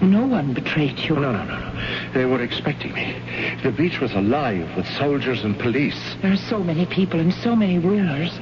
no 0.00 0.24
one 0.26 0.54
betrayed 0.54 0.98
you. 0.98 1.14
No, 1.16 1.30
no, 1.30 1.44
no, 1.44 1.58
no. 1.58 2.10
They 2.14 2.24
were 2.24 2.40
expecting 2.42 2.94
me. 2.94 3.14
The 3.62 3.70
beach 3.70 4.00
was 4.00 4.12
alive 4.14 4.74
with 4.74 4.86
soldiers 4.96 5.44
and 5.44 5.58
police. 5.58 6.16
There 6.22 6.32
are 6.32 6.36
so 6.36 6.62
many 6.64 6.86
people 6.86 7.20
and 7.20 7.34
so 7.34 7.54
many 7.54 7.78
rumors. 7.78 8.32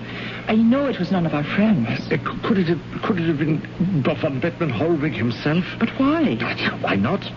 I 0.47 0.55
know 0.55 0.87
it 0.87 1.01
was 1.01 1.11
none 1.11 1.27
of 1.27 1.35
our 1.35 1.45
friends. 1.45 1.89
Uh, 2.13 2.17
Could 2.45 2.59
it 2.59 2.69
have, 2.69 3.03
could 3.03 3.19
it 3.19 3.27
have 3.27 3.39
been 3.39 3.61
von 4.05 4.39
Bethmann 4.41 4.71
Hollweg 4.71 5.15
himself? 5.15 5.65
But 5.81 5.89
why? 5.99 6.37
Why 6.81 6.95
not? 6.95 7.29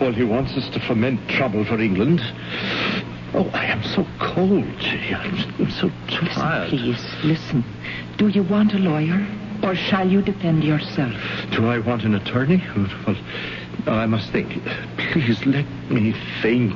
Well, 0.00 0.12
he 0.12 0.24
wants 0.24 0.52
us 0.56 0.68
to 0.70 0.80
foment 0.80 1.28
trouble 1.28 1.64
for 1.64 1.80
England. 1.80 2.20
Oh, 3.34 3.48
I 3.54 3.64
am 3.64 3.82
so 3.82 4.06
cold, 4.18 4.64
I'm 4.82 5.70
so 5.70 5.90
tired. 6.08 6.70
Listen, 6.72 6.92
Please, 6.94 7.24
listen. 7.24 7.64
Do 8.18 8.28
you 8.28 8.42
want 8.42 8.74
a 8.74 8.78
lawyer? 8.78 9.26
Or 9.62 9.74
shall 9.74 10.06
you 10.06 10.20
defend 10.20 10.64
yourself? 10.64 11.14
Do 11.52 11.66
I 11.68 11.78
want 11.78 12.02
an 12.04 12.14
attorney? 12.14 12.62
Well, 13.06 13.16
I 13.86 14.06
must 14.06 14.30
think. 14.32 14.62
Please 14.98 15.44
let 15.46 15.66
me 15.90 16.14
think. 16.42 16.74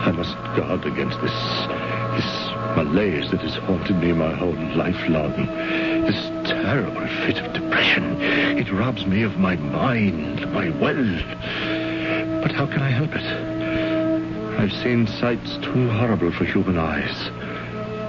I 0.00 0.12
must 0.14 0.34
guard 0.56 0.84
against 0.86 1.20
this 1.20 1.32
this 2.14 2.48
malaise 2.76 3.30
that 3.30 3.40
has 3.40 3.54
haunted 3.54 3.96
me 3.96 4.12
my 4.12 4.34
whole 4.34 4.54
life 4.76 5.08
long. 5.08 5.46
This 6.06 6.30
terrible 6.48 7.06
fit 7.26 7.38
of 7.38 7.52
depression. 7.52 8.20
It 8.56 8.70
robs 8.72 9.04
me 9.06 9.22
of 9.22 9.36
my 9.36 9.56
mind, 9.56 10.50
my 10.52 10.70
will. 10.70 11.87
But 12.42 12.52
how 12.52 12.66
can 12.66 12.82
I 12.82 12.90
help 12.90 13.10
it? 13.14 14.58
I've 14.58 14.72
seen 14.72 15.06
sights 15.06 15.56
too 15.58 15.88
horrible 15.90 16.32
for 16.32 16.44
human 16.44 16.78
eyes. 16.78 17.30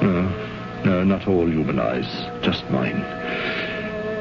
No, 0.01 0.81
no, 0.85 1.03
not 1.03 1.27
all 1.27 1.47
human 1.47 1.79
eyes, 1.79 2.07
just 2.43 2.69
mine. 2.69 3.01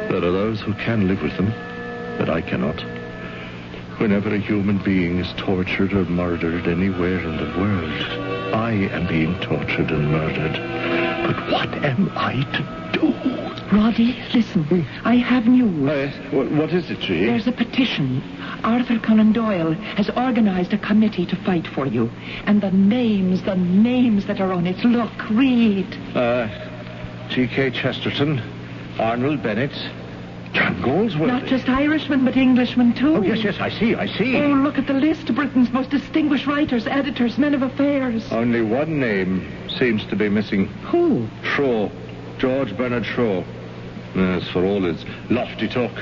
There 0.09 0.17
are 0.17 0.33
those 0.33 0.61
who 0.61 0.75
can 0.75 1.09
live 1.09 1.23
with 1.23 1.37
them, 1.37 1.53
but 2.19 2.29
I 2.29 2.41
cannot. 2.41 2.81
Whenever 3.99 4.35
a 4.35 4.39
human 4.39 4.79
being 4.79 5.19
is 5.19 5.33
tortured 5.37 5.93
or 5.93 6.05
murdered 6.05 6.67
anywhere 6.67 7.19
in 7.19 7.37
the 7.37 7.59
world, 7.59 8.03
I 8.55 8.73
am 8.73 9.07
being 9.07 9.39
tortured 9.41 9.91
and 9.91 10.11
murdered. 10.11 10.53
But 11.27 11.51
what 11.51 11.85
am 11.85 12.11
I 12.15 12.43
to 12.53 12.99
do? 12.99 13.77
Roddy, 13.77 14.19
listen. 14.33 14.65
Hmm. 14.65 14.83
I 15.07 15.17
have 15.17 15.47
news. 15.47 16.15
what 16.33 16.73
is 16.73 16.91
it, 16.91 17.01
G? 17.01 17.27
There's 17.27 17.47
a 17.47 17.53
petition. 17.53 18.23
Arthur 18.65 18.99
Conan 18.99 19.33
Doyle 19.33 19.73
has 19.73 20.11
organized 20.11 20.73
a 20.73 20.79
committee 20.79 21.27
to 21.27 21.37
fight 21.37 21.67
for 21.67 21.87
you. 21.87 22.11
And 22.45 22.61
the 22.61 22.71
names, 22.71 23.43
the 23.43 23.57
names 23.57 24.27
that 24.27 24.41
are 24.41 24.53
on 24.53 24.67
it. 24.67 24.85
Look, 24.85 25.31
read. 25.31 25.87
Uh, 26.17 26.49
G.K. 27.29 27.71
Chesterton, 27.71 28.41
Arnold 28.99 29.43
Bennett, 29.43 29.73
John 30.53 30.81
Galsworthy. 30.83 31.27
Not 31.27 31.45
just 31.45 31.69
Irishmen, 31.69 32.25
but 32.25 32.37
Englishmen, 32.37 32.95
too. 32.95 33.17
Oh, 33.17 33.23
yes, 33.23 33.45
yes, 33.45 33.59
I 33.61 33.69
see, 33.69 33.95
I 33.95 34.07
see. 34.07 34.37
Oh, 34.37 34.49
look 34.49 34.79
at 34.79 34.87
the 34.87 34.95
list. 34.95 35.35
Britain's 35.35 35.71
most 35.71 35.91
distinguished 35.91 36.47
writers, 36.47 36.87
editors, 36.87 37.39
men 37.39 37.55
of 37.55 37.63
affairs. 37.63 38.31
Only 38.33 38.63
one 38.63 38.99
name 38.99 39.47
seems 39.79 40.05
to 40.07 40.17
be 40.17 40.29
missing. 40.29 40.67
Who? 40.91 41.27
Shaw. 41.43 41.91
George 42.39 42.77
Bernard 42.77 43.05
Shaw. 43.05 43.45
As 44.15 44.49
for 44.49 44.65
all 44.65 44.83
his 44.83 45.05
lofty 45.29 45.69
talk, 45.69 45.93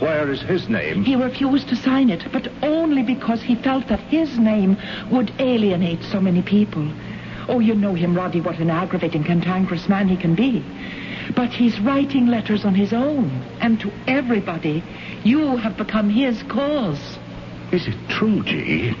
where 0.00 0.30
is 0.30 0.42
his 0.42 0.68
name? 0.68 1.04
He 1.04 1.16
refused 1.16 1.68
to 1.68 1.76
sign 1.76 2.10
it, 2.10 2.30
but 2.32 2.48
only 2.62 3.02
because 3.02 3.42
he 3.42 3.54
felt 3.56 3.88
that 3.88 4.00
his 4.00 4.38
name 4.38 4.76
would 5.10 5.32
alienate 5.38 6.02
so 6.04 6.20
many 6.20 6.42
people. 6.42 6.90
Oh, 7.48 7.60
you 7.60 7.74
know 7.74 7.94
him, 7.94 8.14
Roddy, 8.16 8.40
what 8.40 8.58
an 8.58 8.70
aggravating, 8.70 9.24
cantankerous 9.24 9.88
man 9.88 10.08
he 10.08 10.16
can 10.16 10.34
be. 10.34 10.64
But 11.34 11.50
he's 11.50 11.78
writing 11.80 12.26
letters 12.26 12.64
on 12.64 12.74
his 12.74 12.92
own, 12.92 13.30
and 13.60 13.80
to 13.80 13.92
everybody. 14.06 14.82
You 15.24 15.56
have 15.56 15.76
become 15.76 16.08
his 16.08 16.42
cause. 16.44 17.18
Is 17.72 17.86
it 17.88 17.96
true, 18.08 18.44
G, 18.44 18.94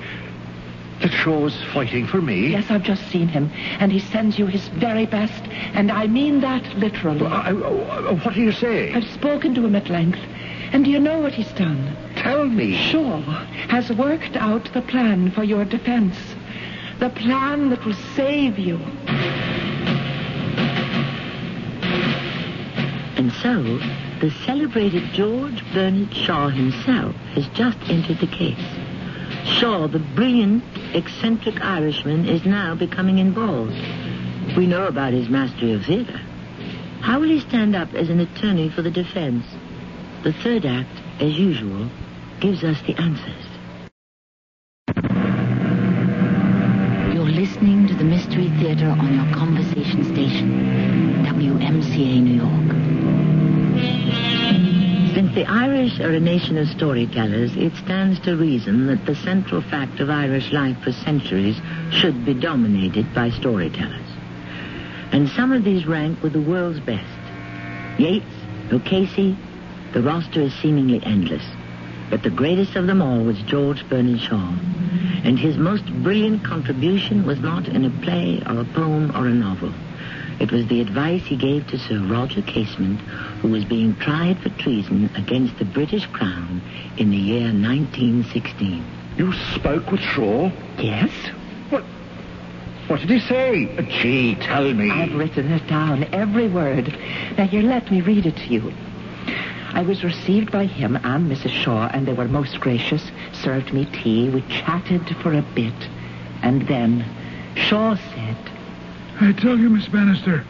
that 1.02 1.12
Shaw's 1.12 1.56
fighting 1.72 2.06
for 2.06 2.20
me? 2.20 2.48
Yes, 2.48 2.70
I've 2.70 2.82
just 2.82 3.06
seen 3.10 3.28
him, 3.28 3.50
and 3.78 3.92
he 3.92 4.00
sends 4.00 4.38
you 4.38 4.46
his 4.46 4.66
very 4.68 5.06
best, 5.06 5.44
and 5.74 5.90
I 5.92 6.06
mean 6.08 6.40
that 6.40 6.64
literally. 6.76 7.22
Well, 7.22 7.32
I- 7.32 7.50
I- 7.50 8.12
what 8.24 8.36
are 8.36 8.40
you 8.40 8.50
saying? 8.52 8.96
I've 8.96 9.08
spoken 9.10 9.54
to 9.54 9.64
him 9.64 9.76
at 9.76 9.88
length, 9.88 10.18
and 10.72 10.84
do 10.84 10.90
you 10.90 11.00
know 11.00 11.20
what 11.20 11.32
he's 11.32 11.52
done? 11.52 11.96
Tell 12.16 12.44
me. 12.46 12.76
Shaw 12.76 13.20
has 13.68 13.90
worked 13.92 14.36
out 14.36 14.72
the 14.72 14.82
plan 14.82 15.30
for 15.30 15.44
your 15.44 15.64
defense. 15.64 16.16
The 16.98 17.10
plan 17.10 17.70
that 17.70 17.84
will 17.84 17.94
save 18.14 18.58
you. 18.58 18.78
And 23.16 23.32
so, 23.32 23.62
the 24.20 24.30
celebrated 24.44 25.12
George 25.12 25.62
Bernard 25.72 26.14
Shaw 26.14 26.48
himself 26.48 27.14
has 27.34 27.46
just 27.48 27.78
entered 27.88 28.18
the 28.18 28.26
case. 28.26 28.58
Shaw, 29.44 29.88
the 29.88 29.98
brilliant, 29.98 30.64
eccentric 30.94 31.60
Irishman, 31.60 32.26
is 32.28 32.44
now 32.44 32.74
becoming 32.74 33.18
involved. 33.18 33.76
We 34.56 34.66
know 34.66 34.86
about 34.86 35.12
his 35.12 35.28
mastery 35.28 35.72
of 35.72 35.84
theater. 35.84 36.20
How 37.00 37.20
will 37.20 37.28
he 37.28 37.40
stand 37.40 37.76
up 37.76 37.94
as 37.94 38.08
an 38.10 38.20
attorney 38.20 38.68
for 38.68 38.82
the 38.82 38.90
defense? 38.90 39.44
The 40.22 40.32
third 40.42 40.66
act, 40.66 40.90
as 41.20 41.38
usual, 41.38 41.88
gives 42.40 42.64
us 42.64 42.80
the 42.82 42.94
answers. 42.96 43.46
You're 47.14 47.24
listening 47.24 47.86
to 47.86 47.94
the 47.94 48.04
Mystery 48.04 48.48
Theater 48.58 48.88
on 48.88 49.14
your 49.14 49.34
conversation 49.34 50.04
station, 50.04 51.24
WMCA 51.24 52.22
New 52.22 52.42
York. 52.42 52.72
Since 55.14 55.34
the 55.34 55.46
Irish 55.46 56.00
are 56.00 56.10
a 56.10 56.20
nation 56.20 56.58
of 56.58 56.68
storytellers, 56.68 57.56
it 57.56 57.74
stands 57.76 58.18
to 58.20 58.36
reason 58.36 58.86
that 58.88 59.06
the 59.06 59.14
central 59.14 59.62
fact 59.62 60.00
of 60.00 60.10
Irish 60.10 60.52
life 60.52 60.76
for 60.82 60.92
centuries 60.92 61.56
should 61.90 62.24
be 62.26 62.34
dominated 62.34 63.14
by 63.14 63.30
storytellers. 63.30 64.10
And 65.12 65.28
some 65.28 65.52
of 65.52 65.62
these 65.64 65.86
rank 65.86 66.22
with 66.22 66.32
the 66.32 66.40
world's 66.40 66.80
best. 66.80 67.06
Yeats, 67.98 68.26
O'Casey, 68.72 69.36
the 69.92 70.02
roster 70.02 70.42
is 70.42 70.54
seemingly 70.54 71.02
endless. 71.04 71.44
But 72.10 72.22
the 72.22 72.30
greatest 72.30 72.76
of 72.76 72.86
them 72.86 73.02
all 73.02 73.24
was 73.24 73.40
George 73.42 73.88
Bernard 73.88 74.20
Shaw. 74.20 74.54
And 75.24 75.38
his 75.38 75.56
most 75.56 75.84
brilliant 76.02 76.44
contribution 76.44 77.26
was 77.26 77.40
not 77.40 77.66
in 77.66 77.84
a 77.84 77.90
play 78.04 78.42
or 78.46 78.60
a 78.60 78.64
poem 78.64 79.10
or 79.16 79.26
a 79.26 79.34
novel. 79.34 79.72
It 80.38 80.52
was 80.52 80.66
the 80.66 80.80
advice 80.80 81.24
he 81.24 81.36
gave 81.36 81.66
to 81.68 81.78
Sir 81.78 81.98
Roger 81.98 82.42
Casement, 82.42 83.00
who 83.40 83.48
was 83.48 83.64
being 83.64 83.96
tried 83.96 84.38
for 84.38 84.50
treason 84.50 85.10
against 85.16 85.58
the 85.58 85.64
British 85.64 86.06
Crown 86.06 86.60
in 86.98 87.10
the 87.10 87.16
year 87.16 87.52
1916. 87.52 88.84
You 89.16 89.32
spoke 89.54 89.90
with 89.90 90.00
Shaw? 90.00 90.50
Yes? 90.78 91.10
What? 91.70 91.82
What 92.86 93.00
did 93.00 93.10
he 93.10 93.20
say? 93.20 93.88
G, 94.00 94.34
tell 94.36 94.72
me. 94.74 94.90
I've 94.90 95.14
written 95.14 95.50
it 95.50 95.66
down, 95.66 96.04
every 96.12 96.48
word. 96.48 96.96
Now, 97.36 97.46
here, 97.46 97.62
let 97.62 97.90
me 97.90 98.02
read 98.02 98.26
it 98.26 98.36
to 98.36 98.46
you. 98.46 98.72
I 99.76 99.82
was 99.82 100.02
received 100.02 100.50
by 100.50 100.64
him 100.64 100.96
and 100.96 101.30
Mrs. 101.30 101.50
Shaw, 101.50 101.88
and 101.92 102.08
they 102.08 102.14
were 102.14 102.28
most 102.28 102.60
gracious, 102.60 103.10
served 103.34 103.74
me 103.74 103.84
tea. 103.84 104.30
We 104.30 104.40
chatted 104.48 105.06
for 105.18 105.34
a 105.34 105.42
bit. 105.54 105.74
And 106.40 106.66
then 106.66 107.04
Shaw 107.56 107.94
said, 107.94 108.36
I 109.20 109.32
tell 109.32 109.58
you, 109.58 109.68
Miss 109.68 109.86
Bannister, 109.86 110.46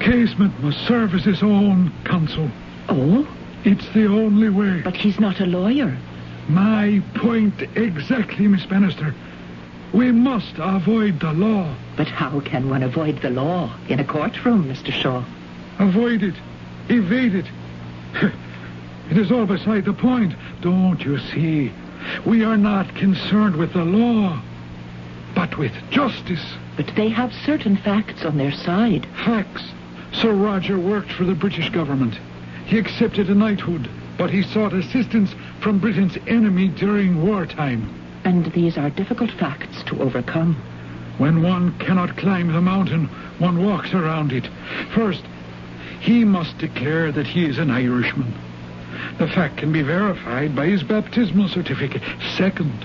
Casement 0.00 0.58
must 0.62 0.78
serve 0.86 1.12
as 1.14 1.24
his 1.24 1.42
own 1.42 1.92
counsel. 2.06 2.50
Oh, 2.88 3.28
It's 3.64 3.86
the 3.90 4.06
only 4.06 4.48
way. 4.48 4.80
but 4.80 4.96
he's 4.96 5.20
not 5.20 5.40
a 5.40 5.46
lawyer. 5.46 5.94
My 6.48 7.02
point 7.16 7.60
exactly, 7.76 8.48
Miss 8.48 8.64
Bannister. 8.64 9.14
We 9.92 10.10
must 10.10 10.54
avoid 10.56 11.20
the 11.20 11.34
law. 11.34 11.74
But 11.98 12.08
how 12.08 12.40
can 12.40 12.70
one 12.70 12.82
avoid 12.82 13.20
the 13.20 13.28
law 13.28 13.76
in 13.90 14.00
a 14.00 14.04
courtroom, 14.06 14.64
Mr. 14.64 14.90
Shaw? 14.90 15.22
Avoid 15.78 16.22
it. 16.22 16.34
Evade 16.88 17.34
it. 17.34 17.46
It 19.10 19.18
is 19.18 19.30
all 19.30 19.46
beside 19.46 19.84
the 19.84 19.92
point. 19.92 20.34
Don't 20.60 21.00
you 21.00 21.18
see? 21.18 21.72
We 22.26 22.44
are 22.44 22.56
not 22.56 22.94
concerned 22.94 23.56
with 23.56 23.72
the 23.72 23.84
law, 23.84 24.40
but 25.34 25.58
with 25.58 25.72
justice. 25.90 26.44
But 26.76 26.90
they 26.96 27.08
have 27.10 27.32
certain 27.32 27.76
facts 27.76 28.24
on 28.24 28.36
their 28.36 28.52
side. 28.52 29.06
Facts. 29.24 29.62
Sir 30.12 30.32
Roger 30.32 30.78
worked 30.78 31.12
for 31.12 31.24
the 31.24 31.34
British 31.34 31.70
government. 31.70 32.18
He 32.66 32.78
accepted 32.78 33.28
a 33.28 33.34
knighthood, 33.34 33.88
but 34.16 34.30
he 34.30 34.42
sought 34.42 34.72
assistance 34.72 35.34
from 35.60 35.78
Britain's 35.78 36.16
enemy 36.26 36.68
during 36.68 37.26
wartime. 37.26 37.88
And 38.24 38.46
these 38.52 38.78
are 38.78 38.90
difficult 38.90 39.30
facts 39.32 39.82
to 39.84 40.00
overcome. 40.00 40.56
When 41.18 41.42
one 41.42 41.78
cannot 41.78 42.16
climb 42.16 42.52
the 42.52 42.60
mountain, 42.60 43.06
one 43.38 43.64
walks 43.64 43.92
around 43.92 44.32
it. 44.32 44.48
First, 44.94 45.22
he 46.00 46.24
must 46.24 46.58
declare 46.58 47.12
that 47.12 47.26
he 47.26 47.44
is 47.44 47.58
an 47.58 47.70
Irishman. 47.70 48.34
The 49.18 49.28
fact 49.28 49.58
can 49.58 49.72
be 49.72 49.82
verified 49.82 50.56
by 50.56 50.66
his 50.66 50.82
baptismal 50.82 51.48
certificate. 51.48 52.02
Second, 52.36 52.84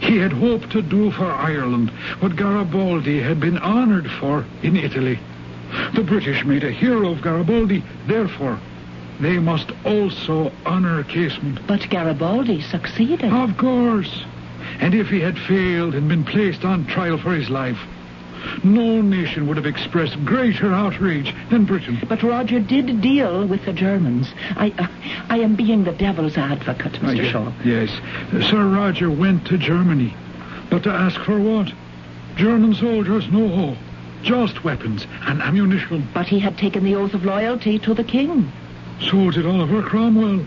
he 0.00 0.16
had 0.16 0.32
hoped 0.32 0.70
to 0.70 0.82
do 0.82 1.10
for 1.10 1.30
Ireland 1.30 1.90
what 2.20 2.36
Garibaldi 2.36 3.20
had 3.20 3.40
been 3.40 3.58
honored 3.58 4.10
for 4.10 4.44
in 4.62 4.76
Italy. 4.76 5.18
The 5.94 6.02
British 6.02 6.44
made 6.44 6.64
a 6.64 6.70
hero 6.70 7.10
of 7.10 7.22
Garibaldi, 7.22 7.84
therefore, 8.06 8.58
they 9.20 9.38
must 9.38 9.70
also 9.84 10.50
honor 10.64 11.04
Casement. 11.04 11.66
But 11.66 11.88
Garibaldi 11.90 12.62
succeeded. 12.62 13.30
Of 13.32 13.56
course. 13.58 14.24
And 14.80 14.94
if 14.94 15.08
he 15.08 15.20
had 15.20 15.38
failed 15.38 15.94
and 15.94 16.08
been 16.08 16.24
placed 16.24 16.64
on 16.64 16.86
trial 16.86 17.18
for 17.18 17.34
his 17.34 17.50
life, 17.50 17.78
no 18.64 19.00
nation 19.00 19.46
would 19.46 19.56
have 19.56 19.66
expressed 19.66 20.22
greater 20.24 20.72
outrage 20.72 21.34
than 21.50 21.64
Britain. 21.64 21.98
But 22.08 22.22
Roger 22.22 22.60
did 22.60 23.00
deal 23.00 23.46
with 23.46 23.64
the 23.64 23.72
Germans. 23.72 24.32
I, 24.56 24.72
uh, 24.78 24.86
I 25.28 25.38
am 25.38 25.56
being 25.56 25.84
the 25.84 25.92
devil's 25.92 26.36
advocate, 26.36 26.92
Mr. 26.94 27.16
Ye- 27.16 27.30
Shaw. 27.30 27.52
Yes. 27.64 27.90
Sir 28.50 28.66
Roger 28.68 29.10
went 29.10 29.46
to 29.46 29.58
Germany. 29.58 30.14
But 30.70 30.82
to 30.84 30.90
ask 30.90 31.20
for 31.22 31.38
what? 31.38 31.72
German 32.36 32.74
soldiers? 32.74 33.26
No. 33.28 33.76
Just 34.22 34.64
weapons 34.64 35.06
and 35.22 35.40
ammunition. 35.42 36.06
But 36.14 36.26
he 36.26 36.38
had 36.38 36.58
taken 36.58 36.84
the 36.84 36.94
oath 36.94 37.14
of 37.14 37.24
loyalty 37.24 37.78
to 37.80 37.94
the 37.94 38.04
king. 38.04 38.50
So 39.10 39.30
did 39.30 39.46
Oliver 39.46 39.82
Cromwell. 39.82 40.44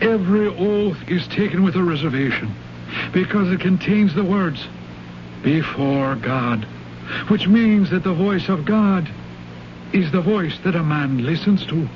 Every 0.00 0.48
oath 0.48 0.96
is 1.08 1.26
taken 1.28 1.62
with 1.62 1.76
a 1.76 1.82
reservation 1.82 2.54
because 3.12 3.50
it 3.50 3.60
contains 3.60 4.14
the 4.14 4.24
words, 4.24 4.66
before 5.42 6.16
God, 6.16 6.66
which 7.28 7.46
means 7.46 7.90
that 7.90 8.04
the 8.04 8.14
voice 8.14 8.48
of 8.48 8.64
God 8.64 9.10
is 9.92 10.10
the 10.10 10.20
voice 10.20 10.58
that 10.64 10.74
a 10.74 10.82
man 10.82 11.24
listens 11.24 11.64
to. 11.66 11.88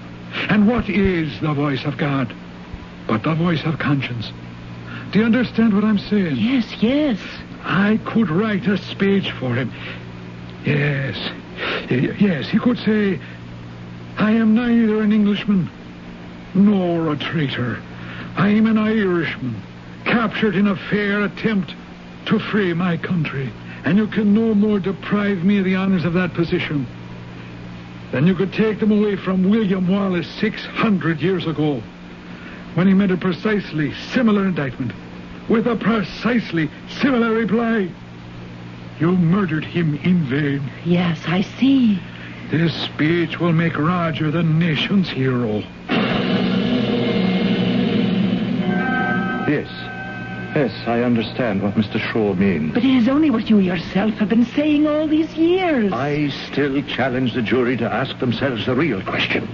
And 0.49 0.69
what 0.69 0.89
is 0.89 1.41
the 1.41 1.53
voice 1.53 1.85
of 1.85 1.97
God? 1.97 2.35
But 3.07 3.23
the 3.23 3.35
voice 3.35 3.65
of 3.65 3.79
conscience. 3.79 4.31
Do 5.13 5.21
you 5.21 5.25
understand 5.25 5.75
what 5.75 5.85
I'm 5.85 5.99
saying? 5.99 6.37
Yes, 6.37 6.83
yes. 6.83 7.19
I 7.63 7.99
could 8.05 8.31
write 8.31 8.67
a 8.67 8.77
speech 8.77 9.33
for 9.33 9.55
him. 9.55 9.73
Yes. 10.65 11.17
Yes, 11.91 12.49
he 12.49 12.59
could 12.59 12.79
say, 12.79 13.19
I 14.19 14.33
am 14.33 14.55
neither 14.55 15.01
an 15.01 15.13
Englishman 15.13 15.71
nor 16.55 17.13
a 17.13 17.17
traitor. 17.17 17.83
I 18.37 18.49
am 18.49 18.67
an 18.67 18.79
Irishman, 18.79 19.61
captured 20.05 20.55
in 20.55 20.67
a 20.67 20.77
fair 20.77 21.23
attempt 21.23 21.75
to 22.27 22.39
free 22.39 22.75
my 22.75 22.97
country. 22.97 23.51
And 23.85 23.97
you 23.97 24.07
can 24.07 24.35
no 24.35 24.55
more 24.55 24.79
deprive 24.79 25.45
me 25.45 25.59
of 25.59 25.65
the 25.65 25.77
honors 25.77 26.05
of 26.05 26.13
that 26.15 26.35
position 26.35 26.87
than 28.13 28.27
you 28.27 28.35
could 28.35 28.53
take 28.53 28.81
them 28.81 28.91
away 28.91 29.17
from 29.17 29.51
William 29.51 29.87
Wallace 29.87 30.29
600 30.41 31.21
years 31.21 31.47
ago 31.47 31.83
when 32.75 32.87
he 32.87 32.95
made 32.95 33.11
a 33.11 33.17
precisely 33.17 33.93
similar 34.13 34.47
indictment 34.47 34.93
with 35.49 35.67
a 35.67 35.77
precisely 35.77 36.71
similar 37.01 37.33
reply. 37.33 37.91
You 39.01 39.13
murdered 39.13 39.65
him 39.65 39.95
in 39.97 40.25
vain. 40.25 40.71
Yes, 40.85 41.21
I 41.27 41.43
see. 41.43 42.01
This 42.51 42.75
speech 42.75 43.39
will 43.39 43.53
make 43.53 43.77
Roger 43.77 44.31
the 44.31 44.43
nation's 44.43 45.09
hero. 45.09 45.63
Yes. 49.49 49.88
Yes, 50.55 50.73
I 50.87 51.03
understand 51.03 51.63
what 51.63 51.75
Mr. 51.75 52.01
Shaw 52.01 52.35
means. 52.35 52.75
But 52.75 52.85
it 52.85 52.91
is 52.97 53.09
only 53.09 53.31
what 53.31 53.49
you 53.49 53.59
yourself 53.59 54.15
have 54.15 54.29
been 54.29 54.45
saying 54.45 54.87
all 54.87 55.07
these 55.07 55.35
years. 55.37 55.93
I 55.93 56.29
still 56.51 56.83
challenge 56.83 57.35
the 57.35 57.43
jury 57.43 57.77
to 57.77 57.85
ask 57.85 58.19
themselves 58.19 58.67
the 58.67 58.75
real 58.75 59.03
question. 59.03 59.49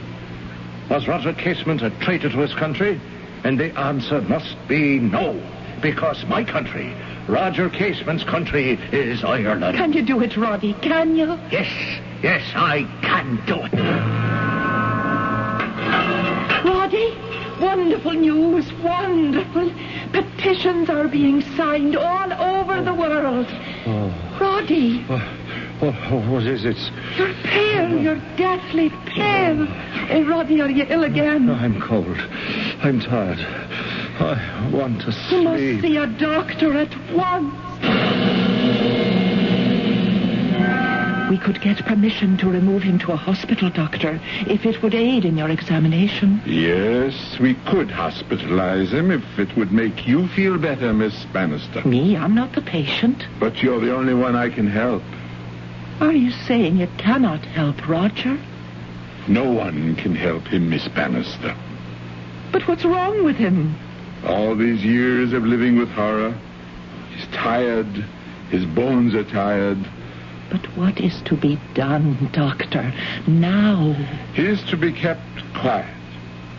Was 0.88 1.08
Roger 1.08 1.32
Casement 1.32 1.82
a 1.82 1.90
traitor 1.90 2.30
to 2.30 2.38
his 2.38 2.54
country? 2.54 3.00
And 3.42 3.58
the 3.58 3.78
answer 3.78 4.22
must 4.22 4.56
be 4.68 4.98
no. 4.98 5.40
Because 5.82 6.24
my 6.26 6.44
country, 6.44 6.94
Roger 7.28 7.68
Casement's 7.68 8.24
country, 8.24 8.78
is 8.92 9.22
Ireland. 9.22 9.76
Can 9.76 9.92
you 9.92 10.02
do 10.02 10.22
it, 10.22 10.36
Roddy? 10.36 10.72
Can 10.74 11.16
you? 11.16 11.38
Yes, 11.50 12.00
yes, 12.22 12.42
I 12.54 12.84
can 13.02 13.44
do 13.46 13.60
it. 13.64 14.33
Wonderful 17.60 18.12
news, 18.12 18.72
wonderful. 18.82 19.72
Petitions 20.12 20.88
are 20.90 21.08
being 21.08 21.40
signed 21.56 21.96
all 21.96 22.32
over 22.32 22.82
the 22.82 22.94
world. 22.94 23.46
Oh. 23.86 24.38
Roddy, 24.40 25.02
What, 25.80 25.94
what 26.28 26.42
is 26.44 26.64
it? 26.64 26.76
you're 27.16 27.34
pale, 27.44 28.00
you're 28.00 28.22
deathly 28.36 28.90
pale. 29.06 29.66
Eh, 30.10 30.22
Roddy, 30.28 30.60
are 30.60 30.70
you 30.70 30.84
ill 30.88 31.04
again? 31.04 31.46
No, 31.46 31.54
I'm 31.54 31.80
cold. 31.80 32.16
I'm 32.82 33.00
tired. 33.00 33.38
I 34.20 34.70
want 34.72 35.00
to 35.02 35.12
sleep. 35.12 35.30
You 35.32 35.42
must 35.42 35.82
see 35.82 35.96
a 35.96 36.06
doctor 36.06 36.74
at 36.78 37.12
once. 37.12 38.53
We 41.34 41.40
could 41.40 41.60
get 41.60 41.84
permission 41.84 42.36
to 42.36 42.48
remove 42.48 42.84
him 42.84 42.96
to 43.00 43.10
a 43.10 43.16
hospital, 43.16 43.68
Doctor, 43.68 44.20
if 44.46 44.64
it 44.64 44.80
would 44.84 44.94
aid 44.94 45.24
in 45.24 45.36
your 45.36 45.50
examination. 45.50 46.40
Yes, 46.46 47.40
we 47.40 47.54
could 47.66 47.88
hospitalize 47.88 48.90
him 48.90 49.10
if 49.10 49.24
it 49.36 49.56
would 49.56 49.72
make 49.72 50.06
you 50.06 50.28
feel 50.28 50.58
better, 50.58 50.92
Miss 50.92 51.24
Bannister. 51.32 51.84
Me, 51.84 52.16
I'm 52.16 52.36
not 52.36 52.52
the 52.52 52.62
patient. 52.62 53.26
But 53.40 53.64
you're 53.64 53.80
the 53.80 53.92
only 53.92 54.14
one 54.14 54.36
I 54.36 54.48
can 54.48 54.68
help. 54.68 55.02
Are 55.98 56.12
you 56.12 56.30
saying 56.30 56.76
you 56.76 56.86
cannot 56.98 57.44
help 57.44 57.88
Roger? 57.88 58.38
No 59.26 59.50
one 59.50 59.96
can 59.96 60.14
help 60.14 60.46
him, 60.46 60.70
Miss 60.70 60.86
Bannister. 60.86 61.56
But 62.52 62.68
what's 62.68 62.84
wrong 62.84 63.24
with 63.24 63.34
him? 63.34 63.74
All 64.24 64.54
these 64.54 64.84
years 64.84 65.32
of 65.32 65.42
living 65.42 65.78
with 65.78 65.88
horror, 65.88 66.38
he's 67.10 67.26
tired. 67.34 67.92
His 68.50 68.64
bones 68.64 69.16
are 69.16 69.24
tired. 69.24 69.84
But 70.50 70.64
what 70.76 71.00
is 71.00 71.20
to 71.22 71.36
be 71.36 71.58
done, 71.74 72.30
Doctor, 72.32 72.92
now? 73.26 73.92
He 74.34 74.46
is 74.46 74.62
to 74.64 74.76
be 74.76 74.92
kept 74.92 75.20
quiet, 75.54 75.94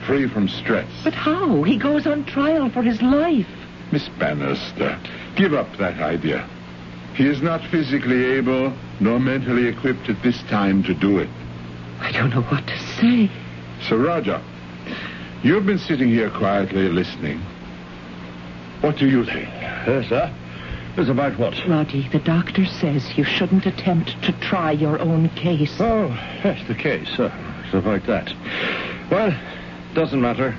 free 0.06 0.28
from 0.28 0.48
stress. 0.48 0.90
But 1.04 1.14
how? 1.14 1.64
He 1.64 1.78
goes 1.78 2.08
on 2.08 2.26
trial 2.26 2.70
for 2.70 2.82
his 2.82 3.02
life. 3.02 3.48
Miss 3.92 4.10
Bannister, 4.20 5.00
give 5.36 5.54
up 5.54 5.78
that 5.78 6.02
idea. 6.02 6.48
He 7.14 7.28
is 7.28 7.42
not 7.42 7.62
physically 7.70 8.26
able 8.26 8.74
nor 9.00 9.20
mentally 9.20 9.68
equipped 9.68 10.10
at 10.10 10.22
this 10.24 10.42
time 10.44 10.84
to 10.84 10.94
do 10.94 11.20
it. 11.20 11.30
I 12.00 12.12
don't 12.12 12.30
know 12.30 12.42
what 12.44 12.66
to 12.68 12.78
say. 12.78 13.30
Sir 13.82 13.98
Roger, 13.98 14.42
you've 15.44 15.66
been 15.66 15.80
sitting 15.80 16.10
here 16.10 16.30
quietly 16.30 16.90
listening. 16.90 17.40
What 18.82 18.98
do 18.98 19.08
you 19.08 19.24
think? 19.26 19.48
Yes, 19.48 20.10
sir. 20.10 20.34
It's 20.98 21.10
about 21.10 21.38
what? 21.38 21.54
Roddy, 21.68 22.08
the 22.08 22.20
doctor 22.20 22.66
says 22.66 23.18
you 23.18 23.26
shouldn't 23.26 23.66
attempt 23.66 24.22
to 24.24 24.32
try 24.40 24.72
your 24.72 24.98
own 25.00 25.28
case. 25.30 25.76
Oh, 25.82 26.08
yes, 26.42 26.66
the 26.70 26.76
case. 26.76 27.20
Uh, 27.20 27.30
it's 27.66 27.74
about 27.74 28.06
that. 28.06 28.34
Well, 29.12 29.38
doesn't 29.94 30.22
matter. 30.22 30.56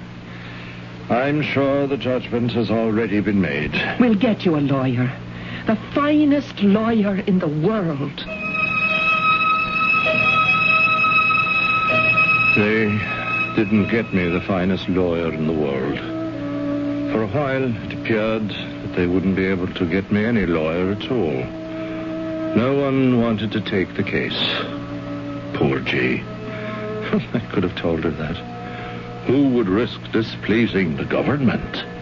I'm 1.08 1.40
sure 1.40 1.86
the 1.86 1.96
judgment 1.96 2.52
has 2.52 2.70
already 2.70 3.20
been 3.20 3.40
made. 3.40 3.72
We'll 3.98 4.14
get 4.14 4.44
you 4.44 4.56
a 4.56 4.60
lawyer. 4.60 5.10
The 5.66 5.76
finest 5.94 6.62
lawyer 6.62 7.16
in 7.26 7.38
the 7.38 7.48
world. 7.48 8.18
They 12.56 12.88
didn't 13.56 13.88
get 13.88 14.12
me 14.12 14.28
the 14.28 14.42
finest 14.46 14.86
lawyer 14.90 15.32
in 15.32 15.46
the 15.46 15.52
world. 15.54 15.98
For 17.10 17.22
a 17.22 17.26
while, 17.28 17.64
it 17.64 17.92
appeared 17.94 18.75
they 18.96 19.06
wouldn't 19.06 19.36
be 19.36 19.44
able 19.44 19.72
to 19.74 19.86
get 19.86 20.10
me 20.10 20.24
any 20.24 20.46
lawyer 20.46 20.92
at 20.92 21.10
all. 21.10 21.44
No 22.56 22.74
one 22.74 23.20
wanted 23.20 23.52
to 23.52 23.60
take 23.60 23.94
the 23.94 24.02
case. 24.02 24.38
Poor 25.54 25.80
G. 25.80 26.22
I 27.34 27.46
could 27.52 27.62
have 27.62 27.76
told 27.76 28.04
her 28.04 28.10
that. 28.10 28.36
Who 29.26 29.50
would 29.50 29.68
risk 29.68 30.00
displeasing 30.12 30.96
the 30.96 31.04
government? 31.04 31.95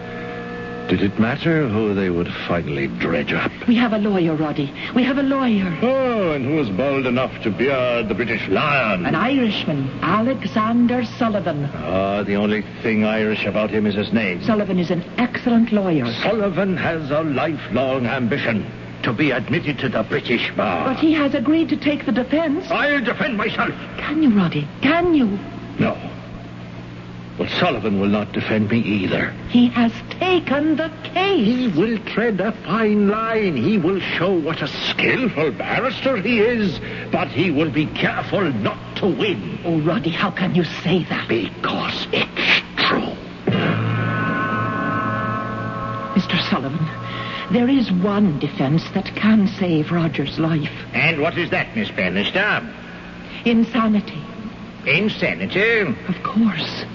Did 0.87 1.01
it 1.01 1.19
matter 1.19 1.67
who 1.67 1.95
they 1.95 2.11
would 2.11 2.27
finally 2.47 2.85
dredge 2.87 3.33
up? 3.33 3.51
We 3.67 3.75
have 3.75 3.91
a 3.93 3.97
lawyer, 3.97 4.35
Roddy. 4.35 4.71
We 4.95 5.03
have 5.03 5.17
a 5.17 5.23
lawyer. 5.23 5.75
Oh, 5.81 6.31
and 6.31 6.45
who 6.45 6.55
was 6.55 6.69
bold 6.69 7.07
enough 7.07 7.41
to 7.41 7.49
beard 7.49 8.07
the 8.07 8.13
British 8.13 8.47
lion? 8.49 9.03
An 9.05 9.15
Irishman, 9.15 9.89
Alexander 10.03 11.03
Sullivan. 11.03 11.65
Ah, 11.73 12.21
the 12.21 12.35
only 12.35 12.61
thing 12.83 13.03
Irish 13.03 13.45
about 13.45 13.71
him 13.71 13.87
is 13.87 13.95
his 13.95 14.13
name. 14.13 14.43
Sullivan 14.43 14.77
is 14.77 14.91
an 14.91 15.01
excellent 15.17 15.71
lawyer. 15.71 16.05
Sullivan 16.21 16.77
has 16.77 17.09
a 17.09 17.21
lifelong 17.21 18.05
ambition 18.05 18.71
to 19.01 19.11
be 19.11 19.31
admitted 19.31 19.79
to 19.79 19.89
the 19.89 20.03
British 20.03 20.51
bar. 20.55 20.93
But 20.93 20.99
he 20.99 21.13
has 21.13 21.33
agreed 21.33 21.69
to 21.69 21.77
take 21.77 22.05
the 22.05 22.11
defense. 22.11 22.69
I'll 22.69 23.03
defend 23.03 23.37
myself. 23.37 23.73
Can 23.97 24.21
you, 24.21 24.29
Roddy? 24.37 24.67
Can 24.83 25.15
you? 25.15 25.25
No. 25.79 25.97
But 27.37 27.49
Sullivan 27.49 27.99
will 27.99 28.07
not 28.07 28.31
defend 28.31 28.71
me 28.71 28.79
either. 28.79 29.31
He 29.49 29.67
has 29.69 29.91
taken 30.09 30.77
the 30.77 30.89
case. 31.03 31.45
He 31.45 31.67
will 31.67 31.97
tread 32.05 32.39
a 32.39 32.53
fine 32.63 33.09
line. 33.09 33.57
He 33.57 33.77
will 33.77 33.99
show 33.99 34.31
what 34.31 34.61
a 34.61 34.67
skillful 34.67 35.51
barrister 35.51 36.15
he 36.17 36.39
is, 36.39 36.79
but 37.11 37.27
he 37.27 37.51
will 37.51 37.69
be 37.69 37.87
careful 37.87 38.51
not 38.53 38.97
to 38.97 39.07
win. 39.07 39.59
Oh, 39.65 39.81
Roddy, 39.81 40.11
how 40.11 40.31
can 40.31 40.55
you 40.55 40.63
say 40.63 41.03
that? 41.09 41.27
Because 41.27 42.07
it's 42.13 42.61
true. 42.77 43.11
Mr. 46.15 46.49
Sullivan, 46.49 46.87
there 47.51 47.67
is 47.67 47.91
one 47.91 48.39
defense 48.39 48.89
that 48.93 49.13
can 49.17 49.47
save 49.47 49.91
Roger's 49.91 50.39
life. 50.39 50.71
And 50.93 51.19
what 51.19 51.37
is 51.37 51.49
that, 51.49 51.75
Miss 51.75 51.91
Bannister? 51.91 52.73
Insanity. 53.43 54.23
Insanity? 54.85 55.81
Of 56.07 56.23
course. 56.23 56.85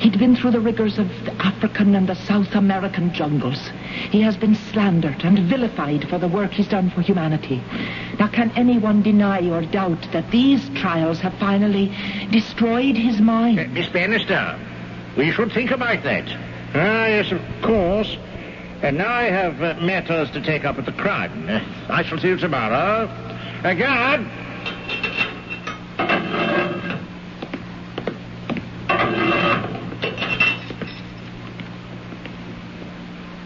He'd 0.00 0.18
been 0.18 0.36
through 0.36 0.52
the 0.52 0.60
rigors 0.60 0.98
of 0.98 1.08
the 1.24 1.32
African 1.44 1.94
and 1.94 2.08
the 2.08 2.14
South 2.14 2.54
American 2.54 3.12
jungles. 3.12 3.70
He 4.10 4.20
has 4.22 4.36
been 4.36 4.54
slandered 4.54 5.24
and 5.24 5.38
vilified 5.40 6.08
for 6.08 6.18
the 6.18 6.28
work 6.28 6.52
he's 6.52 6.68
done 6.68 6.90
for 6.90 7.02
humanity. 7.02 7.62
Now, 8.18 8.28
can 8.28 8.50
anyone 8.56 9.02
deny 9.02 9.48
or 9.48 9.62
doubt 9.62 10.06
that 10.12 10.30
these 10.30 10.68
trials 10.70 11.20
have 11.20 11.34
finally 11.34 11.94
destroyed 12.30 12.96
his 12.96 13.20
mind? 13.20 13.60
Uh, 13.60 13.64
Miss 13.68 13.88
Bannister, 13.88 14.58
we 15.16 15.30
should 15.30 15.52
think 15.52 15.70
about 15.70 16.02
that. 16.02 16.28
Ah, 16.74 17.06
yes, 17.06 17.32
of 17.32 17.40
course. 17.62 18.16
And 18.82 18.98
now 18.98 19.12
I 19.12 19.24
have 19.24 19.62
uh, 19.62 19.80
matters 19.80 20.30
to 20.32 20.40
take 20.42 20.64
up 20.64 20.78
at 20.78 20.86
the 20.86 20.92
Crown. 20.92 21.48
Uh, 21.48 21.64
I 21.88 22.02
shall 22.02 22.18
see 22.18 22.28
you 22.28 22.36
tomorrow. 22.36 23.06
Uh, 23.62 23.74
guard! 23.74 24.26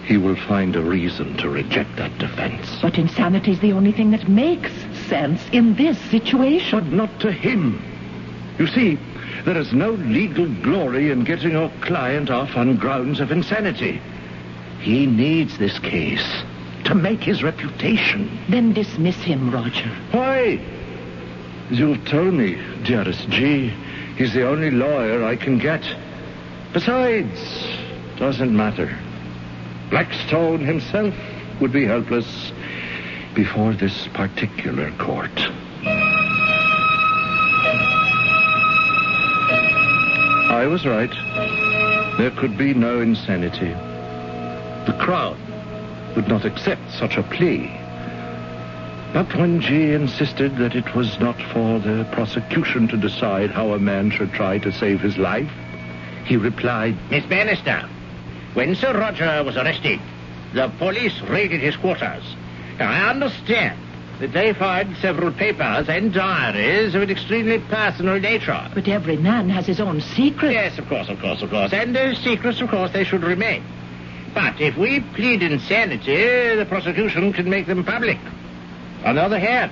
He 0.07 0.17
will 0.17 0.37
find 0.37 0.77
a 0.77 0.81
reason 0.81 1.37
to 1.39 1.49
reject 1.51 1.97
that 1.97 2.17
defense. 2.19 2.79
But 2.81 2.97
insanity 2.97 3.51
is 3.51 3.59
the 3.59 3.73
only 3.73 3.91
thing 3.91 4.13
that 4.13 4.29
makes 4.29 4.71
sense 5.09 5.43
in 5.51 5.75
this 5.75 5.99
situation. 6.11 6.79
But 6.79 6.93
not 6.93 7.21
to 7.21 7.33
him. 7.33 7.83
You 8.57 8.69
see, 8.69 9.01
there 9.45 9.59
is 9.59 9.73
no 9.73 9.91
legal 9.91 10.47
glory 10.63 11.11
in 11.11 11.25
getting 11.25 11.51
your 11.51 11.73
client 11.81 12.31
off 12.31 12.57
on 12.57 12.77
grounds 12.77 13.19
of 13.19 13.33
insanity. 13.33 14.01
He 14.81 15.07
needs 15.07 15.59
this 15.59 15.79
case 15.81 16.25
to 16.85 16.95
make 16.95 17.25
his 17.25 17.43
reputation. 17.43 18.39
Then 18.49 18.73
dismiss 18.73 19.17
him, 19.17 19.51
Roger. 19.51 19.91
Why? 20.13 20.61
As 21.69 21.81
you've 21.81 22.05
told 22.07 22.33
me, 22.33 22.63
dearest 22.85 23.29
G, 23.29 23.73
he's 24.17 24.33
the 24.33 24.49
only 24.49 24.71
lawyer 24.71 25.25
I 25.25 25.35
can 25.35 25.59
get. 25.59 25.83
Besides, 26.73 27.67
doesn't 28.19 28.57
matter. 28.57 28.97
Blackstone 29.91 30.65
himself 30.65 31.15
would 31.61 31.73
be 31.73 31.85
helpless 31.85 32.53
before 33.35 33.73
this 33.75 34.09
particular 34.09 34.91
court. 34.99 35.31
I 40.51 40.67
was 40.67 40.87
right. 40.87 41.13
There 42.19 42.31
could 42.31 42.57
be 42.57 42.75
no 42.75 43.01
insanity. 43.01 43.75
The 44.87 44.97
Crown 44.99 45.37
would 46.17 46.29
not 46.29 46.45
accept 46.45 46.91
such 46.93 47.17
a 47.17 47.23
plea. 47.23 47.71
But 49.13 49.35
when 49.37 49.61
G 49.61 49.93
insisted 49.93 50.57
that 50.57 50.75
it 50.75 50.95
was 50.95 51.19
not 51.21 51.37
for 51.53 51.79
the 51.79 52.09
prosecution 52.13 52.89
to 52.89 52.97
decide 52.97 53.51
how 53.51 53.73
a 53.73 53.79
man 53.79 54.11
should 54.11 54.33
try 54.33 54.59
to 54.59 54.73
save 54.73 55.01
his 55.01 55.17
life, 55.17 55.51
he 56.25 56.37
replied, 56.37 56.97
Miss 57.11 57.25
Bannister, 57.27 57.89
when 58.57 58.75
Sir 58.75 58.99
Roger 58.99 59.45
was 59.45 59.57
arrested, 59.57 60.01
the 60.55 60.69
police 60.79 61.21
raided 61.29 61.61
his 61.61 61.77
quarters. 61.77 62.25
Now, 62.79 62.91
I 62.91 63.11
understand 63.11 63.79
that 64.19 64.33
they 64.33 64.55
found 64.55 64.97
several 64.97 65.31
papers 65.31 65.91
and 65.91 66.11
diaries 66.13 66.95
of 66.95 67.03
an 67.03 67.11
extremely 67.11 67.59
personal 67.59 68.19
nature. 68.19 68.67
But 68.75 68.89
every 68.89 69.19
man 69.19 69.51
has 69.51 69.67
his 69.67 69.79
own 69.79 70.01
secret. 70.01 70.53
Yes, 70.53 70.79
of 70.79 70.89
course, 70.89 71.11
of 71.11 71.21
course, 71.21 71.43
of 71.43 71.51
course. 71.51 71.75
And 71.75 71.95
those 71.95 72.17
secrets, 72.19 72.63
of 72.63 72.71
course, 72.71 72.91
they 72.93 73.05
should 73.05 73.23
remain. 73.23 73.63
But 74.33 74.59
if 74.59 74.77
we 74.79 75.01
plead 75.01 75.43
insanity, 75.43 76.57
the 76.57 76.65
prosecution 76.67 77.35
can 77.35 77.51
make 77.51 77.67
them 77.67 77.85
public. 77.85 78.19
On 79.05 79.17
the 79.17 79.23
other 79.23 79.39
hand, 79.39 79.71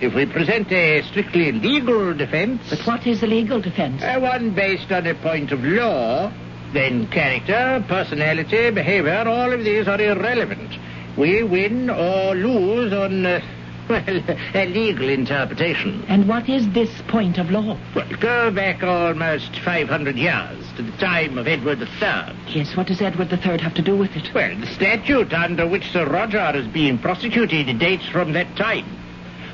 if 0.00 0.14
we 0.14 0.24
present 0.24 0.72
a 0.72 1.02
strictly 1.02 1.52
legal 1.52 2.14
defense, 2.14 2.62
But 2.70 2.80
what 2.86 3.06
is 3.06 3.22
a 3.22 3.26
legal 3.26 3.60
defense? 3.60 4.02
uh, 4.02 4.18
one 4.18 4.50
based 4.50 4.90
on 4.92 5.06
a 5.06 5.14
point 5.14 5.52
of 5.52 5.62
law, 5.62 6.32
then 6.74 7.06
character, 7.06 7.82
personality, 7.88 8.70
behavior, 8.70 9.24
all 9.26 9.52
of 9.52 9.64
these 9.64 9.88
are 9.88 10.00
irrelevant. 10.00 10.76
We 11.16 11.42
win 11.44 11.88
or 11.88 12.34
lose 12.34 12.92
on, 12.92 13.24
uh, 13.24 13.40
well, 13.88 14.22
a 14.54 14.66
legal 14.66 15.08
interpretation. 15.08 16.04
And 16.08 16.28
what 16.28 16.48
is 16.48 16.68
this 16.72 16.90
point 17.08 17.38
of 17.38 17.50
law? 17.50 17.78
Well, 17.94 18.08
go 18.20 18.50
back 18.50 18.82
almost 18.82 19.56
500 19.60 20.16
years 20.16 20.64
to 20.76 20.82
the 20.82 20.96
time 20.98 21.38
of 21.38 21.46
Edward 21.46 21.80
III. 21.80 22.34
Yes, 22.48 22.76
what 22.76 22.88
does 22.88 23.00
Edward 23.00 23.32
III 23.32 23.58
have 23.60 23.74
to 23.74 23.82
do 23.82 23.96
with 23.96 24.16
it? 24.16 24.34
Well, 24.34 24.58
the 24.58 24.66
statute 24.66 25.32
under 25.32 25.68
which 25.68 25.90
Sir 25.92 26.06
Roger 26.06 26.50
is 26.56 26.66
being 26.66 26.98
prosecuted 26.98 27.78
dates 27.78 28.08
from 28.08 28.32
that 28.32 28.56
time. 28.56 28.86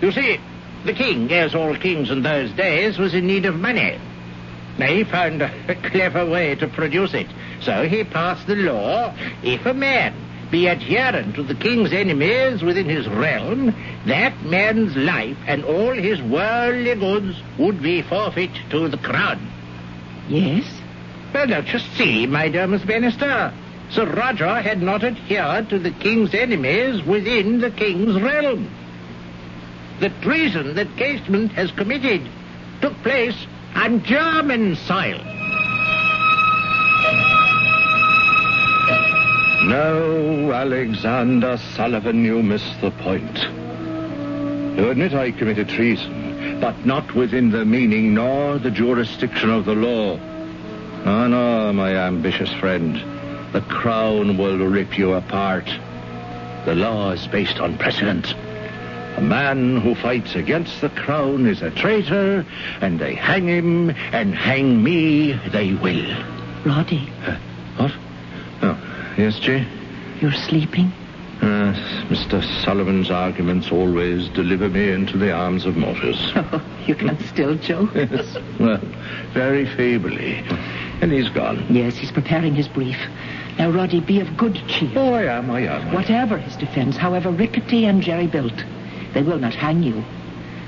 You 0.00 0.10
see, 0.12 0.38
the 0.86 0.94
king, 0.94 1.30
as 1.30 1.54
all 1.54 1.76
kings 1.76 2.10
in 2.10 2.22
those 2.22 2.50
days, 2.52 2.98
was 2.98 3.12
in 3.12 3.26
need 3.26 3.44
of 3.44 3.56
money. 3.56 3.98
Now, 4.78 4.86
he 4.86 5.04
found 5.04 5.42
a, 5.42 5.74
clever 5.90 6.24
way 6.24 6.54
to 6.54 6.68
produce 6.68 7.14
it. 7.14 7.26
So 7.60 7.86
he 7.86 8.04
passed 8.04 8.46
the 8.46 8.56
law, 8.56 9.14
if 9.42 9.66
a 9.66 9.74
man 9.74 10.14
be 10.50 10.66
adherent 10.66 11.36
to 11.36 11.42
the 11.42 11.54
king's 11.54 11.92
enemies 11.92 12.62
within 12.62 12.88
his 12.88 13.06
realm, 13.08 13.74
that 14.06 14.42
man's 14.42 14.96
life 14.96 15.36
and 15.46 15.64
all 15.64 15.92
his 15.92 16.20
worldly 16.22 16.94
goods 16.94 17.40
would 17.58 17.82
be 17.82 18.02
forfeit 18.02 18.50
to 18.70 18.88
the 18.88 18.98
crown. 18.98 19.46
Yes? 20.28 20.64
Well, 21.32 21.46
now, 21.46 21.60
just 21.60 21.92
see, 21.96 22.26
my 22.26 22.48
dear 22.48 22.66
Miss 22.66 22.82
Bannister. 22.82 23.52
Sir 23.90 24.06
Roger 24.06 24.60
had 24.60 24.80
not 24.82 25.02
adhered 25.02 25.68
to 25.70 25.78
the 25.78 25.90
king's 25.90 26.32
enemies 26.34 27.02
within 27.04 27.60
the 27.60 27.70
king's 27.70 28.20
realm. 28.20 28.70
The 29.98 30.10
treason 30.22 30.74
that 30.76 30.96
Casement 30.96 31.52
has 31.52 31.70
committed 31.72 32.28
took 32.80 32.94
place 33.02 33.46
on 33.74 34.02
German 34.04 34.76
soil. 34.76 35.18
No, 39.66 40.50
Alexander 40.52 41.58
Sullivan, 41.74 42.24
you 42.24 42.42
miss 42.42 42.64
the 42.80 42.90
point. 42.90 43.38
You 44.76 44.90
admit 44.90 45.12
I 45.12 45.30
committed 45.32 45.68
treason, 45.68 46.60
but 46.60 46.86
not 46.86 47.14
within 47.14 47.50
the 47.50 47.64
meaning 47.64 48.14
nor 48.14 48.58
the 48.58 48.70
jurisdiction 48.70 49.50
of 49.50 49.66
the 49.66 49.74
law. 49.74 50.18
Oh, 51.04 51.26
no, 51.28 51.72
my 51.72 51.94
ambitious 51.94 52.52
friend. 52.54 52.96
The 53.52 53.60
crown 53.62 54.38
will 54.38 54.58
rip 54.58 54.98
you 54.98 55.14
apart. 55.14 55.66
The 56.64 56.74
law 56.74 57.10
is 57.12 57.26
based 57.26 57.58
on 57.58 57.78
precedent. 57.78 58.34
A 59.16 59.20
man 59.20 59.76
who 59.80 59.94
fights 59.94 60.34
against 60.34 60.80
the 60.80 60.88
crown 60.90 61.46
is 61.46 61.62
a 61.62 61.70
traitor, 61.70 62.46
and 62.80 62.98
they 62.98 63.14
hang 63.14 63.46
him, 63.48 63.90
and 64.12 64.34
hang 64.34 64.82
me 64.82 65.32
they 65.52 65.74
will. 65.74 66.16
Roddy, 66.64 67.11
Uh, 67.26 67.36
what? 67.76 67.92
Oh, 68.62 68.78
yes, 69.18 69.38
Jay? 69.38 69.66
you're 70.20 70.32
sleeping? 70.32 70.92
Uh, 71.42 71.72
Mr. 72.11 72.42
Sullivan's 72.64 73.11
arguments 73.11 73.70
always 73.72 74.28
deliver 74.28 74.68
me 74.68 74.90
into 74.90 75.16
the 75.16 75.32
arms 75.32 75.64
of 75.66 75.76
Morpheus. 75.76 76.32
Oh, 76.36 76.62
you 76.86 76.94
can 76.94 77.18
still 77.26 77.54
joke. 77.56 77.90
yes, 77.94 78.36
well, 78.58 78.80
very 79.32 79.64
feebly. 79.76 80.42
And 81.00 81.11
he's 81.12 81.28
gone. 81.30 81.64
Yes, 81.70 81.96
he's 81.96 82.11
preparing 82.12 82.54
his 82.54 82.68
brief. 82.68 82.96
Now, 83.58 83.70
Roddy, 83.70 84.00
be 84.00 84.20
of 84.20 84.36
good 84.36 84.61
cheer. 84.68 84.92
Oh, 84.96 85.14
I 85.14 85.24
am, 85.24 85.50
I 85.50 85.61
am. 85.61 85.92
Whatever 85.92 86.36
his 86.38 86.56
defense, 86.56 86.96
however 86.96 87.30
rickety 87.30 87.84
and 87.86 88.02
jerry-built, 88.02 88.64
they 89.14 89.22
will 89.22 89.38
not 89.38 89.54
hang 89.54 89.82
you. 89.82 90.04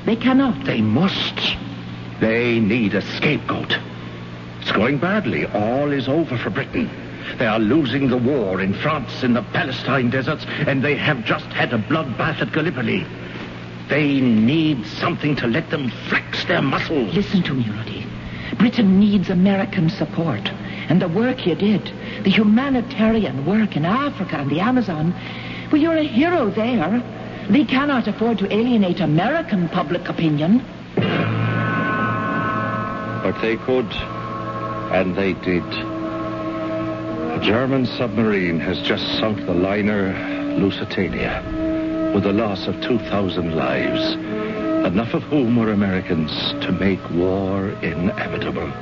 They 0.04 0.16
cannot. 0.16 0.64
They 0.64 0.80
must. 0.80 1.56
They 2.20 2.60
need 2.60 2.94
a 2.94 3.02
scapegoat. 3.02 3.78
It's 4.60 4.72
going 4.72 4.98
badly. 4.98 5.46
All 5.46 5.92
is 5.92 6.08
over 6.08 6.38
for 6.38 6.50
Britain. 6.50 6.90
They 7.38 7.46
are 7.46 7.58
losing 7.58 8.08
the 8.08 8.16
war 8.16 8.60
in 8.60 8.74
France, 8.74 9.22
in 9.22 9.34
the 9.34 9.42
Palestine 9.42 10.10
deserts, 10.10 10.44
and 10.66 10.84
they 10.84 10.96
have 10.96 11.24
just 11.24 11.46
had 11.46 11.72
a 11.72 11.78
bloodbath 11.78 12.40
at 12.40 12.52
Gallipoli. 12.52 13.06
They 13.88 14.20
need 14.20 14.86
something 14.86 15.36
to 15.36 15.46
let 15.46 15.70
them 15.70 15.90
flex 16.08 16.44
their 16.44 16.62
muscles. 16.62 17.14
Listen 17.14 17.42
to 17.44 17.54
me, 17.54 17.68
Roddy. 17.70 18.06
Britain 18.58 18.98
needs 18.98 19.30
American 19.30 19.88
support. 19.88 20.50
And 20.88 21.00
the 21.00 21.08
work 21.08 21.46
you 21.46 21.54
did, 21.54 21.92
the 22.22 22.30
humanitarian 22.30 23.46
work 23.46 23.76
in 23.76 23.84
Africa 23.84 24.36
and 24.36 24.50
the 24.50 24.60
Amazon, 24.60 25.14
well, 25.70 25.80
you're 25.80 25.96
a 25.96 26.02
hero 26.02 26.50
there. 26.50 27.02
They 27.52 27.64
cannot 27.66 28.08
afford 28.08 28.38
to 28.38 28.50
alienate 28.50 29.00
American 29.00 29.68
public 29.68 30.08
opinion. 30.08 30.64
But 33.22 33.38
they 33.42 33.58
could. 33.58 33.92
And 34.90 35.14
they 35.14 35.34
did. 35.34 35.62
A 35.62 37.40
German 37.42 37.84
submarine 37.84 38.58
has 38.58 38.80
just 38.80 39.18
sunk 39.18 39.44
the 39.44 39.52
liner 39.52 40.14
Lusitania 40.58 41.42
with 42.14 42.24
a 42.24 42.32
loss 42.32 42.66
of 42.68 42.80
2,000 42.80 43.54
lives, 43.54 44.14
enough 44.86 45.12
of 45.12 45.22
whom 45.24 45.56
were 45.56 45.72
Americans 45.72 46.32
to 46.64 46.72
make 46.72 47.10
war 47.10 47.68
inevitable. 47.82 48.72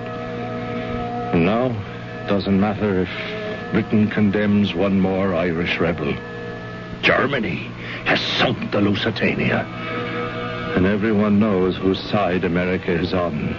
And 1.33 1.45
now, 1.45 1.75
doesn't 2.29 2.61
matter 2.61 3.01
if 3.03 3.73
Britain 3.73 4.09
condemns 4.09 4.75
one 4.75 5.01
more 5.01 5.35
Irish 5.35 5.81
rebel. 5.81 6.15
Germany 7.03 7.71
has 8.05 8.21
sunk 8.21 8.71
the 8.71 8.81
Lusitania. 8.81 9.65
And 10.77 10.87
everyone 10.87 11.41
knows 11.41 11.77
whose 11.77 12.01
side 12.11 12.45
America 12.45 12.93
is 12.93 13.13
on 13.13 13.55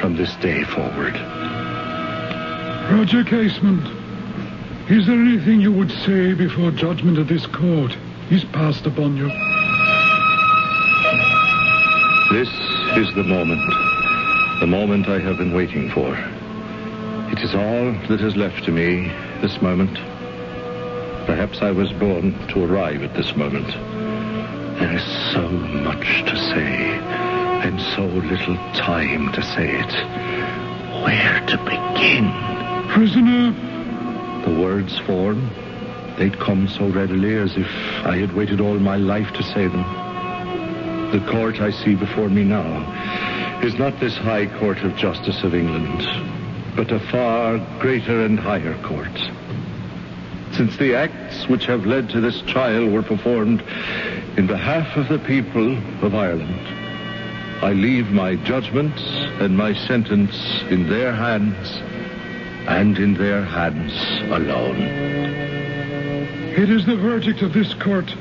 from 0.00 0.16
this 0.16 0.34
day 0.36 0.64
forward. 0.64 1.14
Roger 2.90 3.22
Casement, 3.24 3.86
is 4.90 5.06
there 5.06 5.20
anything 5.20 5.60
you 5.60 5.72
would 5.72 5.90
say 5.90 6.32
before 6.32 6.70
judgment 6.70 7.18
of 7.18 7.28
this 7.28 7.46
court 7.46 7.96
is 8.30 8.44
passed 8.44 8.86
upon 8.86 9.16
you? 9.16 9.28
This 12.32 12.48
is 12.96 13.14
the 13.14 13.24
moment. 13.24 13.60
The 14.60 14.66
moment 14.66 15.08
I 15.08 15.18
have 15.18 15.36
been 15.36 15.52
waiting 15.54 15.90
for. 15.90 16.14
It 17.32 17.40
is 17.40 17.54
all 17.54 17.92
that 18.08 18.20
is 18.20 18.36
left 18.36 18.64
to 18.64 18.72
me, 18.72 19.08
this 19.40 19.60
moment. 19.60 19.98
Perhaps 21.26 21.62
I 21.62 21.70
was 21.70 21.92
born 21.92 22.34
to 22.48 22.64
arrive 22.64 23.02
at 23.02 23.14
this 23.14 23.34
moment. 23.36 23.68
There 24.78 24.92
is 24.92 25.04
so 25.32 25.48
much 25.48 26.24
to 26.24 26.36
say, 26.36 26.98
and 27.62 27.80
so 27.94 28.06
little 28.06 28.56
time 28.74 29.32
to 29.32 29.42
say 29.42 29.78
it. 29.78 29.92
Where 31.04 31.46
to 31.46 31.56
begin? 31.64 32.32
Prisoner, 32.88 33.52
The 34.44 34.60
words 34.60 34.98
form. 35.00 35.50
They'd 36.18 36.38
come 36.38 36.68
so 36.68 36.88
readily 36.88 37.36
as 37.36 37.56
if 37.56 37.68
I 38.04 38.16
had 38.16 38.34
waited 38.34 38.60
all 38.60 38.78
my 38.78 38.96
life 38.96 39.32
to 39.34 39.42
say 39.42 39.66
them. 39.68 39.82
The 41.12 41.24
court 41.30 41.60
I 41.60 41.70
see 41.70 41.94
before 41.94 42.28
me 42.28 42.44
now 42.44 43.60
is 43.62 43.74
not 43.78 43.98
this 44.00 44.16
high 44.16 44.46
court 44.58 44.78
of 44.78 44.96
justice 44.96 45.42
of 45.42 45.54
England, 45.54 46.06
but 46.76 46.90
a 46.92 47.00
far 47.10 47.58
greater 47.80 48.24
and 48.24 48.38
higher 48.38 48.74
court. 48.82 49.16
Since 50.60 50.76
the 50.76 50.94
acts 50.94 51.48
which 51.48 51.64
have 51.64 51.86
led 51.86 52.10
to 52.10 52.20
this 52.20 52.42
trial 52.42 52.86
were 52.86 53.02
performed 53.02 53.62
in 54.36 54.46
behalf 54.46 54.94
of 54.94 55.08
the 55.08 55.18
people 55.18 55.72
of 56.04 56.14
Ireland, 56.14 56.68
I 57.64 57.72
leave 57.72 58.10
my 58.10 58.36
judgments 58.36 59.00
and 59.40 59.56
my 59.56 59.72
sentence 59.72 60.36
in 60.68 60.86
their 60.86 61.14
hands 61.14 61.80
and 62.68 62.98
in 62.98 63.14
their 63.14 63.42
hands 63.42 63.94
alone. 64.30 64.76
it 66.58 66.68
is 66.68 66.84
the 66.84 66.96
verdict 66.96 67.40
of 67.40 67.54
this 67.54 67.72
court 67.72 68.14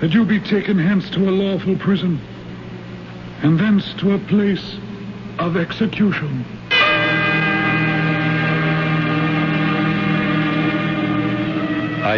that 0.00 0.12
you 0.12 0.24
be 0.24 0.40
taken 0.40 0.76
hence 0.76 1.08
to 1.10 1.28
a 1.28 1.30
lawful 1.30 1.76
prison, 1.76 2.20
and 3.44 3.60
thence 3.60 3.94
to 3.98 4.14
a 4.14 4.18
place 4.18 4.76
of 5.38 5.56
execution. 5.56 6.44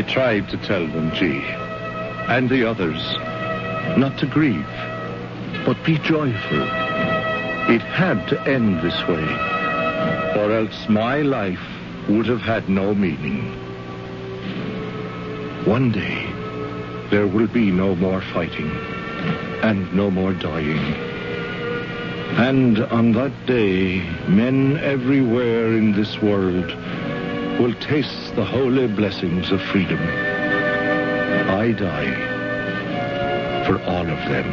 I 0.01 0.03
tried 0.03 0.49
to 0.49 0.57
tell 0.57 0.87
them, 0.87 1.13
G, 1.13 1.43
and 2.27 2.49
the 2.49 2.65
others, 2.65 3.03
not 3.99 4.17
to 4.21 4.27
grieve, 4.27 4.65
but 5.67 5.77
be 5.85 5.99
joyful. 5.99 6.63
It 7.69 7.83
had 7.83 8.27
to 8.29 8.41
end 8.49 8.81
this 8.81 8.99
way, 9.07 9.23
or 10.41 10.53
else 10.57 10.89
my 10.89 11.21
life 11.21 11.61
would 12.09 12.25
have 12.29 12.41
had 12.41 12.71
no 12.71 12.95
meaning. 12.95 13.53
One 15.67 15.93
day, 15.93 16.33
there 17.11 17.27
will 17.27 17.49
be 17.49 17.71
no 17.71 17.95
more 17.95 18.23
fighting, 18.23 18.71
and 19.63 19.95
no 19.95 20.11
more 20.11 20.33
dying. 20.33 20.95
And 22.39 22.79
on 22.85 23.13
that 23.13 23.35
day, 23.45 23.99
men 24.29 24.79
everywhere 24.79 25.75
in 25.75 25.93
this 25.93 26.23
world 26.23 26.75
will 27.61 27.75
taste 27.75 28.35
the 28.37 28.45
holy 28.45 28.87
blessings 28.87 29.53
of 29.53 29.61
freedom. 29.61 29.99
I 31.51 31.73
die 31.73 32.15
for 33.67 33.79
all 33.83 34.01
of 34.01 34.19
them. 34.31 34.47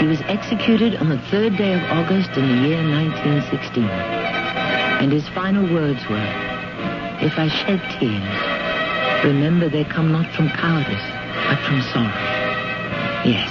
He 0.00 0.06
was 0.08 0.20
executed 0.22 0.96
on 0.96 1.08
the 1.10 1.18
third 1.30 1.56
day 1.56 1.74
of 1.74 1.82
August 1.92 2.30
in 2.36 2.48
the 2.48 2.68
year 2.68 2.82
1916. 2.82 3.84
And 3.84 5.12
his 5.12 5.28
final 5.28 5.62
words 5.72 6.00
were, 6.08 6.28
If 7.22 7.38
I 7.38 7.46
shed 7.46 7.80
tears, 8.00 9.24
remember 9.24 9.68
they 9.68 9.84
come 9.84 10.10
not 10.10 10.26
from 10.34 10.48
cowardice, 10.48 11.15
but 11.48 11.58
from 11.64 11.80
sorrow. 11.82 12.12
Yes, 13.24 13.50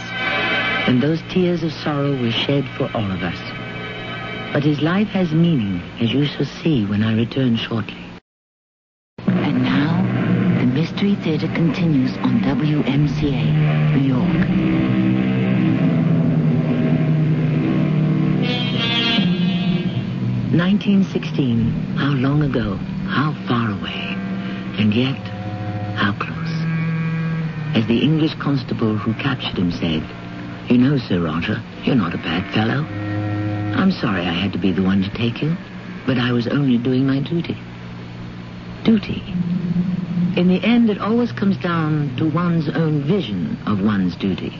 and 0.87 1.01
those 1.01 1.21
tears 1.29 1.63
of 1.63 1.71
sorrow 1.71 2.15
were 2.21 2.31
shed 2.31 2.65
for 2.77 2.89
all 2.93 3.11
of 3.11 3.21
us. 3.23 3.39
But 4.53 4.63
his 4.63 4.81
life 4.81 5.07
has 5.09 5.33
meaning, 5.33 5.81
as 5.99 6.13
you 6.13 6.25
shall 6.25 6.45
see 6.45 6.85
when 6.85 7.03
I 7.03 7.15
return 7.15 7.57
shortly. 7.57 8.05
And 9.17 9.63
now, 9.63 10.01
the 10.59 10.65
Mystery 10.65 11.15
Theater 11.15 11.47
continues 11.47 12.15
on 12.17 12.39
WMCA, 12.41 13.97
New 13.97 14.07
York. 14.07 14.95
1916. 20.55 21.69
How 21.97 22.11
long 22.11 22.41
ago? 22.43 22.77
How 23.07 23.33
far 23.45 23.71
away? 23.71 24.15
And 24.79 24.93
yet, 24.93 25.19
how 25.97 26.13
close? 26.13 26.44
As 27.75 27.85
the 27.87 27.99
English 28.01 28.33
constable 28.35 28.95
who 28.95 29.13
captured 29.15 29.57
him 29.59 29.69
said, 29.69 30.01
You 30.71 30.77
know, 30.77 30.97
Sir 30.97 31.19
Roger, 31.19 31.61
you're 31.83 31.93
not 31.93 32.13
a 32.13 32.17
bad 32.17 32.53
fellow. 32.53 32.85
I'm 33.77 33.91
sorry 33.91 34.21
I 34.21 34.31
had 34.31 34.53
to 34.53 34.57
be 34.57 34.71
the 34.71 34.81
one 34.81 35.03
to 35.03 35.09
take 35.09 35.41
you, 35.41 35.57
but 36.07 36.17
I 36.17 36.31
was 36.31 36.47
only 36.47 36.77
doing 36.77 37.05
my 37.05 37.19
duty. 37.19 37.57
Duty. 38.85 39.21
In 40.37 40.47
the 40.47 40.63
end, 40.63 40.89
it 40.89 40.99
always 40.99 41.33
comes 41.33 41.57
down 41.57 42.15
to 42.15 42.29
one's 42.29 42.69
own 42.69 43.03
vision 43.03 43.57
of 43.65 43.83
one's 43.83 44.15
duty. 44.15 44.57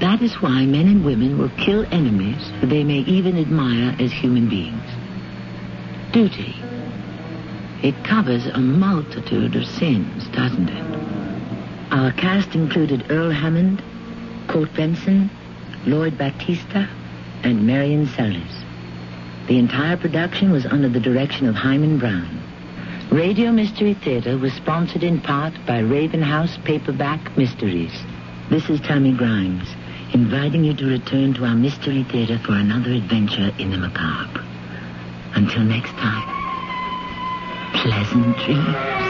That 0.00 0.20
is 0.20 0.34
why 0.34 0.66
men 0.66 0.88
and 0.88 1.06
women 1.06 1.38
will 1.38 1.50
kill 1.56 1.86
enemies 1.90 2.50
who 2.60 2.66
they 2.66 2.84
may 2.84 2.98
even 2.98 3.38
admire 3.38 3.96
as 3.98 4.12
human 4.12 4.50
beings. 4.50 4.84
Duty. 6.12 6.54
It 7.82 8.04
covers 8.04 8.46
a 8.46 8.58
multitude 8.58 9.56
of 9.56 9.66
sins, 9.66 10.28
doesn't 10.28 10.68
it? 10.68 11.21
Our 11.92 12.10
cast 12.12 12.54
included 12.54 13.10
Earl 13.10 13.30
Hammond, 13.30 13.82
Court 14.48 14.72
Benson, 14.74 15.28
Lloyd 15.84 16.16
Battista, 16.16 16.88
and 17.42 17.66
Marian 17.66 18.06
Seldes. 18.06 18.64
The 19.46 19.58
entire 19.58 19.98
production 19.98 20.50
was 20.52 20.64
under 20.64 20.88
the 20.88 21.00
direction 21.00 21.46
of 21.46 21.54
Himan 21.54 21.98
Brown. 21.98 22.40
Radio 23.10 23.52
Mystery 23.52 23.92
Theater 23.92 24.38
was 24.38 24.54
sponsored 24.54 25.02
in 25.02 25.20
part 25.20 25.52
by 25.66 25.80
Raven 25.80 26.22
House 26.22 26.56
Paperback 26.64 27.36
Mysteries. 27.36 27.92
This 28.48 28.70
is 28.70 28.80
Tammy 28.80 29.12
Grimes, 29.12 29.68
inviting 30.14 30.64
you 30.64 30.72
to 30.72 30.86
return 30.86 31.34
to 31.34 31.44
our 31.44 31.54
Mystery 31.54 32.04
Theater 32.04 32.38
for 32.38 32.52
another 32.54 32.92
adventure 32.92 33.52
in 33.58 33.70
the 33.70 33.76
macabre. 33.76 34.42
Until 35.34 35.64
next 35.64 35.90
time, 35.90 36.24
pleasant 37.82 38.34
dreams. 38.38 39.01